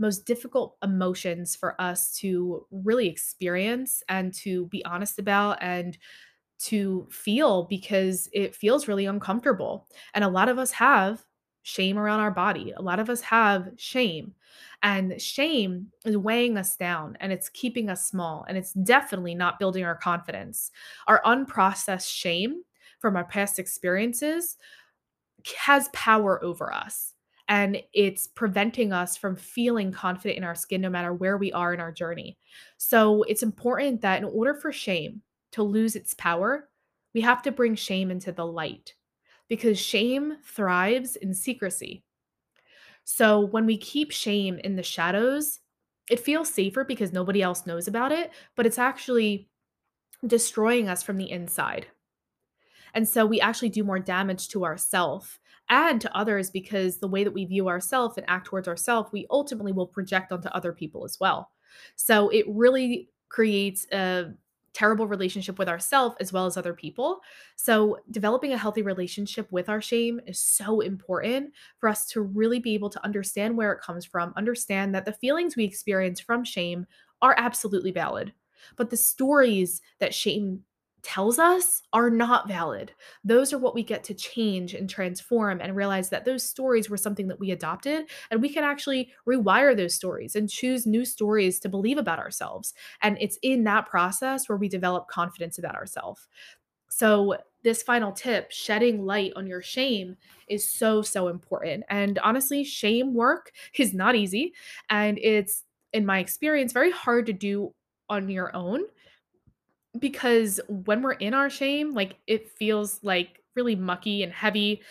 most 0.00 0.26
difficult 0.26 0.76
emotions 0.82 1.54
for 1.54 1.80
us 1.80 2.12
to 2.16 2.66
really 2.70 3.08
experience 3.08 4.02
and 4.08 4.34
to 4.34 4.66
be 4.66 4.84
honest 4.84 5.18
about 5.18 5.58
and 5.60 5.96
to 6.58 7.06
feel 7.10 7.64
because 7.64 8.28
it 8.32 8.54
feels 8.54 8.88
really 8.88 9.06
uncomfortable. 9.06 9.86
And 10.14 10.24
a 10.24 10.28
lot 10.28 10.48
of 10.48 10.58
us 10.58 10.72
have 10.72 11.24
shame 11.62 11.98
around 11.98 12.20
our 12.20 12.30
body. 12.30 12.72
A 12.76 12.82
lot 12.82 12.98
of 13.00 13.10
us 13.10 13.20
have 13.20 13.68
shame. 13.76 14.34
And 14.82 15.20
shame 15.20 15.88
is 16.04 16.16
weighing 16.16 16.56
us 16.56 16.76
down 16.76 17.16
and 17.20 17.32
it's 17.32 17.50
keeping 17.50 17.90
us 17.90 18.06
small 18.06 18.44
and 18.48 18.56
it's 18.56 18.72
definitely 18.72 19.34
not 19.34 19.58
building 19.58 19.84
our 19.84 19.94
confidence. 19.94 20.70
Our 21.06 21.22
unprocessed 21.24 22.10
shame 22.10 22.62
from 22.98 23.16
our 23.16 23.24
past 23.24 23.58
experiences 23.58 24.56
has 25.56 25.88
power 25.92 26.42
over 26.42 26.72
us 26.72 27.09
and 27.50 27.82
it's 27.92 28.28
preventing 28.28 28.92
us 28.92 29.16
from 29.16 29.34
feeling 29.34 29.90
confident 29.90 30.38
in 30.38 30.44
our 30.44 30.54
skin 30.54 30.80
no 30.80 30.88
matter 30.88 31.12
where 31.12 31.36
we 31.36 31.52
are 31.52 31.74
in 31.74 31.80
our 31.80 31.90
journey. 31.90 32.38
So 32.78 33.24
it's 33.24 33.42
important 33.42 34.00
that 34.02 34.18
in 34.18 34.24
order 34.24 34.54
for 34.54 34.70
shame 34.70 35.22
to 35.52 35.64
lose 35.64 35.96
its 35.96 36.14
power, 36.14 36.68
we 37.12 37.20
have 37.22 37.42
to 37.42 37.50
bring 37.50 37.74
shame 37.74 38.12
into 38.12 38.30
the 38.30 38.46
light 38.46 38.94
because 39.48 39.80
shame 39.80 40.36
thrives 40.44 41.16
in 41.16 41.34
secrecy. 41.34 42.04
So 43.02 43.40
when 43.40 43.66
we 43.66 43.76
keep 43.76 44.12
shame 44.12 44.60
in 44.62 44.76
the 44.76 44.84
shadows, 44.84 45.58
it 46.08 46.20
feels 46.20 46.54
safer 46.54 46.84
because 46.84 47.12
nobody 47.12 47.42
else 47.42 47.66
knows 47.66 47.88
about 47.88 48.12
it, 48.12 48.30
but 48.54 48.64
it's 48.64 48.78
actually 48.78 49.48
destroying 50.24 50.88
us 50.88 51.02
from 51.02 51.16
the 51.16 51.28
inside. 51.28 51.88
And 52.94 53.08
so 53.08 53.26
we 53.26 53.40
actually 53.40 53.70
do 53.70 53.82
more 53.82 53.98
damage 53.98 54.48
to 54.50 54.64
ourselves 54.64 55.39
and 55.70 56.00
to 56.00 56.16
others 56.16 56.50
because 56.50 56.98
the 56.98 57.08
way 57.08 57.24
that 57.24 57.32
we 57.32 57.44
view 57.46 57.68
ourselves 57.68 58.18
and 58.18 58.28
act 58.28 58.46
towards 58.46 58.68
ourselves, 58.68 59.10
we 59.12 59.26
ultimately 59.30 59.72
will 59.72 59.86
project 59.86 60.32
onto 60.32 60.48
other 60.48 60.72
people 60.72 61.04
as 61.04 61.18
well. 61.18 61.50
So 61.96 62.28
it 62.28 62.44
really 62.48 63.08
creates 63.28 63.86
a 63.92 64.32
terrible 64.72 65.06
relationship 65.06 65.58
with 65.58 65.68
ourselves 65.68 66.16
as 66.20 66.32
well 66.32 66.46
as 66.46 66.56
other 66.56 66.74
people. 66.74 67.20
So, 67.56 67.98
developing 68.10 68.52
a 68.52 68.58
healthy 68.58 68.82
relationship 68.82 69.50
with 69.50 69.68
our 69.68 69.80
shame 69.80 70.20
is 70.26 70.38
so 70.38 70.80
important 70.80 71.52
for 71.78 71.88
us 71.88 72.06
to 72.10 72.20
really 72.20 72.60
be 72.60 72.74
able 72.74 72.90
to 72.90 73.04
understand 73.04 73.56
where 73.56 73.72
it 73.72 73.80
comes 73.80 74.04
from, 74.04 74.32
understand 74.36 74.94
that 74.94 75.04
the 75.04 75.12
feelings 75.12 75.56
we 75.56 75.64
experience 75.64 76.20
from 76.20 76.44
shame 76.44 76.86
are 77.22 77.34
absolutely 77.36 77.90
valid. 77.90 78.32
But 78.76 78.90
the 78.90 78.96
stories 78.96 79.80
that 79.98 80.14
shame 80.14 80.64
tells 81.02 81.38
us 81.38 81.82
are 81.92 82.10
not 82.10 82.48
valid. 82.48 82.92
Those 83.24 83.52
are 83.52 83.58
what 83.58 83.74
we 83.74 83.82
get 83.82 84.04
to 84.04 84.14
change 84.14 84.74
and 84.74 84.88
transform 84.88 85.60
and 85.60 85.76
realize 85.76 86.08
that 86.10 86.24
those 86.24 86.42
stories 86.42 86.90
were 86.90 86.96
something 86.96 87.28
that 87.28 87.40
we 87.40 87.50
adopted 87.50 88.10
and 88.30 88.40
we 88.42 88.52
can 88.52 88.64
actually 88.64 89.10
rewire 89.26 89.76
those 89.76 89.94
stories 89.94 90.36
and 90.36 90.48
choose 90.48 90.86
new 90.86 91.04
stories 91.04 91.58
to 91.60 91.68
believe 91.68 91.98
about 91.98 92.18
ourselves. 92.18 92.74
And 93.02 93.16
it's 93.20 93.38
in 93.42 93.64
that 93.64 93.86
process 93.86 94.48
where 94.48 94.58
we 94.58 94.68
develop 94.68 95.08
confidence 95.08 95.58
about 95.58 95.74
ourselves. 95.74 96.28
So, 96.88 97.36
this 97.62 97.82
final 97.82 98.10
tip, 98.10 98.50
shedding 98.50 99.04
light 99.04 99.32
on 99.36 99.46
your 99.46 99.60
shame, 99.60 100.16
is 100.48 100.68
so, 100.68 101.02
so 101.02 101.28
important. 101.28 101.84
And 101.90 102.18
honestly, 102.20 102.64
shame 102.64 103.12
work 103.12 103.52
is 103.78 103.92
not 103.94 104.16
easy. 104.16 104.54
And 104.88 105.18
it's, 105.18 105.64
in 105.92 106.06
my 106.06 106.20
experience, 106.20 106.72
very 106.72 106.90
hard 106.90 107.26
to 107.26 107.32
do 107.32 107.74
on 108.08 108.28
your 108.28 108.54
own 108.56 108.82
because 109.98 110.60
when 110.68 111.02
we're 111.02 111.12
in 111.12 111.34
our 111.34 111.50
shame, 111.50 111.92
like, 111.92 112.16
it 112.26 112.48
feels, 112.50 113.00
like, 113.02 113.42
really 113.56 113.76
mucky 113.76 114.22
and 114.22 114.32
heavy, 114.32 114.82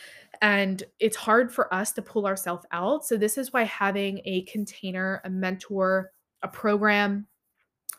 and 0.42 0.84
it's 1.00 1.16
hard 1.18 1.52
for 1.54 1.74
us 1.74 1.92
to 1.94 2.02
pull 2.02 2.26
ourselves 2.28 2.66
out, 2.72 3.06
so 3.06 3.18
this 3.18 3.38
is 3.38 3.54
why 3.54 3.64
having 3.64 4.22
a 4.26 4.44
container, 4.44 5.22
a 5.26 5.30
mentor, 5.30 6.12
a 6.44 6.48
program 6.48 7.28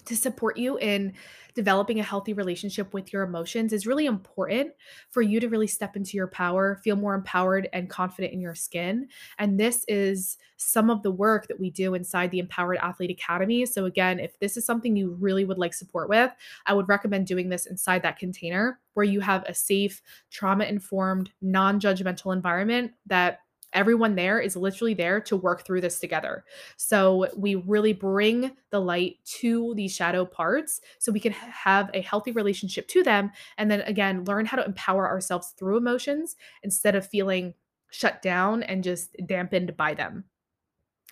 to 0.06 0.16
support 0.16 0.56
you 0.56 0.78
in 0.78 1.12
developing 1.54 1.98
a 1.98 2.04
healthy 2.04 2.32
relationship 2.32 2.94
with 2.94 3.12
your 3.12 3.22
emotions 3.22 3.72
is 3.72 3.86
really 3.86 4.06
important 4.06 4.72
for 5.10 5.22
you 5.22 5.40
to 5.40 5.48
really 5.48 5.66
step 5.66 5.96
into 5.96 6.16
your 6.16 6.28
power, 6.28 6.80
feel 6.82 6.96
more 6.96 7.14
empowered 7.14 7.68
and 7.72 7.90
confident 7.90 8.32
in 8.32 8.40
your 8.40 8.54
skin. 8.54 9.08
And 9.38 9.58
this 9.58 9.84
is 9.88 10.38
some 10.56 10.90
of 10.90 11.02
the 11.02 11.10
work 11.10 11.48
that 11.48 11.58
we 11.58 11.70
do 11.70 11.94
inside 11.94 12.30
the 12.30 12.38
Empowered 12.38 12.78
Athlete 12.78 13.10
Academy. 13.10 13.66
So, 13.66 13.86
again, 13.86 14.20
if 14.20 14.38
this 14.38 14.56
is 14.56 14.64
something 14.64 14.96
you 14.96 15.16
really 15.20 15.44
would 15.44 15.58
like 15.58 15.74
support 15.74 16.08
with, 16.08 16.30
I 16.66 16.74
would 16.74 16.88
recommend 16.88 17.26
doing 17.26 17.48
this 17.48 17.66
inside 17.66 18.02
that 18.02 18.18
container 18.18 18.78
where 18.94 19.04
you 19.04 19.20
have 19.20 19.44
a 19.44 19.54
safe, 19.54 20.02
trauma 20.30 20.64
informed, 20.64 21.30
non 21.40 21.80
judgmental 21.80 22.34
environment 22.34 22.92
that 23.06 23.40
everyone 23.72 24.14
there 24.14 24.40
is 24.40 24.56
literally 24.56 24.94
there 24.94 25.20
to 25.20 25.36
work 25.36 25.64
through 25.64 25.80
this 25.80 26.00
together. 26.00 26.44
So 26.76 27.28
we 27.36 27.54
really 27.54 27.92
bring 27.92 28.52
the 28.70 28.80
light 28.80 29.16
to 29.40 29.74
these 29.74 29.94
shadow 29.94 30.24
parts 30.24 30.80
so 30.98 31.12
we 31.12 31.20
can 31.20 31.32
have 31.32 31.90
a 31.94 32.00
healthy 32.00 32.32
relationship 32.32 32.88
to 32.88 33.02
them. 33.02 33.30
And 33.58 33.70
then 33.70 33.82
again, 33.82 34.24
learn 34.24 34.46
how 34.46 34.56
to 34.56 34.64
empower 34.64 35.08
ourselves 35.08 35.54
through 35.58 35.76
emotions 35.76 36.36
instead 36.62 36.94
of 36.94 37.06
feeling 37.06 37.54
shut 37.90 38.22
down 38.22 38.62
and 38.62 38.84
just 38.84 39.16
dampened 39.26 39.76
by 39.76 39.94
them. 39.94 40.24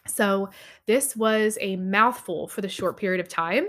So, 0.09 0.51
this 0.87 1.15
was 1.15 1.59
a 1.61 1.77
mouthful 1.77 2.49
for 2.49 2.61
the 2.61 2.69
short 2.69 2.97
period 2.97 3.21
of 3.21 3.29
time. 3.29 3.67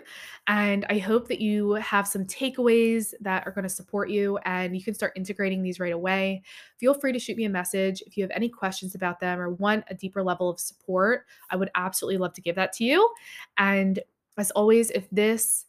And 0.48 0.86
I 0.90 0.98
hope 0.98 1.28
that 1.28 1.42
you 1.42 1.74
have 1.74 2.08
some 2.08 2.26
takeaways 2.26 3.14
that 3.22 3.46
are 3.46 3.52
going 3.52 3.64
to 3.64 3.70
support 3.70 4.10
you 4.10 4.38
and 4.46 4.76
you 4.76 4.84
can 4.84 4.94
start 4.94 5.14
integrating 5.16 5.62
these 5.62 5.80
right 5.80 5.94
away. 5.94 6.42
Feel 6.78 6.94
free 6.94 7.12
to 7.12 7.20
shoot 7.20 7.38
me 7.38 7.46
a 7.46 7.50
message 7.50 8.02
if 8.08 8.18
you 8.18 8.24
have 8.24 8.32
any 8.32 8.50
questions 8.50 8.96
about 8.96 9.20
them 9.20 9.40
or 9.40 9.50
want 9.52 9.84
a 9.90 9.94
deeper 9.94 10.24
level 10.24 10.50
of 10.50 10.60
support. 10.60 11.26
I 11.50 11.56
would 11.56 11.70
absolutely 11.76 12.18
love 12.18 12.34
to 12.34 12.42
give 12.42 12.56
that 12.56 12.74
to 12.74 12.84
you. 12.84 13.08
And 13.58 14.00
as 14.38 14.52
always, 14.52 14.90
if 14.92 15.10
this 15.12 15.66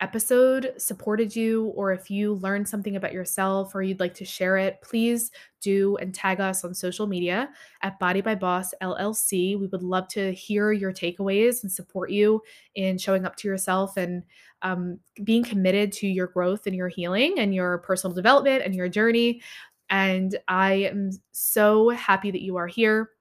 episode 0.00 0.74
supported 0.76 1.34
you 1.34 1.66
or 1.74 1.92
if 1.92 2.10
you 2.10 2.34
learned 2.34 2.68
something 2.68 2.96
about 2.96 3.14
yourself 3.14 3.74
or 3.74 3.82
you'd 3.82 4.00
like 4.00 4.12
to 4.14 4.24
share 4.24 4.58
it, 4.58 4.80
please 4.82 5.30
do 5.62 5.96
and 5.96 6.14
tag 6.14 6.38
us 6.38 6.64
on 6.64 6.74
social 6.74 7.06
media 7.06 7.48
at 7.82 7.98
Body 7.98 8.20
by 8.20 8.34
Boss 8.34 8.74
LLC. 8.82 9.58
We 9.58 9.66
would 9.68 9.82
love 9.82 10.06
to 10.08 10.32
hear 10.34 10.72
your 10.72 10.92
takeaways 10.92 11.62
and 11.62 11.72
support 11.72 12.10
you 12.10 12.42
in 12.74 12.98
showing 12.98 13.24
up 13.24 13.36
to 13.36 13.48
yourself 13.48 13.96
and 13.96 14.22
um, 14.62 14.98
being 15.24 15.42
committed 15.42 15.92
to 15.92 16.06
your 16.06 16.26
growth 16.26 16.66
and 16.66 16.76
your 16.76 16.88
healing 16.88 17.38
and 17.38 17.54
your 17.54 17.78
personal 17.78 18.14
development 18.14 18.64
and 18.64 18.74
your 18.74 18.88
journey. 18.88 19.40
And 19.88 20.36
I 20.46 20.74
am 20.74 21.10
so 21.32 21.88
happy 21.90 22.30
that 22.30 22.42
you 22.42 22.56
are 22.56 22.66
here 22.66 23.12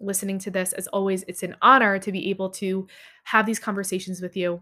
listening 0.00 0.38
to 0.40 0.50
this. 0.50 0.72
As 0.72 0.88
always, 0.88 1.24
it's 1.28 1.44
an 1.44 1.54
honor 1.62 1.98
to 2.00 2.10
be 2.10 2.30
able 2.30 2.50
to 2.50 2.88
have 3.22 3.46
these 3.46 3.60
conversations 3.60 4.20
with 4.20 4.36
you 4.36 4.60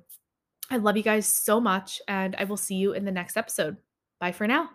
I 0.73 0.79
love 0.79 0.97
you 0.97 1.03
guys 1.03 1.27
so 1.27 1.61
much, 1.61 2.01
and 2.09 2.35
I 2.37 2.45
will 2.45 2.57
see 2.57 2.77
you 2.77 2.95
in 2.95 3.05
the 3.05 3.13
next 3.13 3.37
episode. 3.37 3.77
Bye 4.19 4.33
for 4.33 4.47
now. 4.47 4.71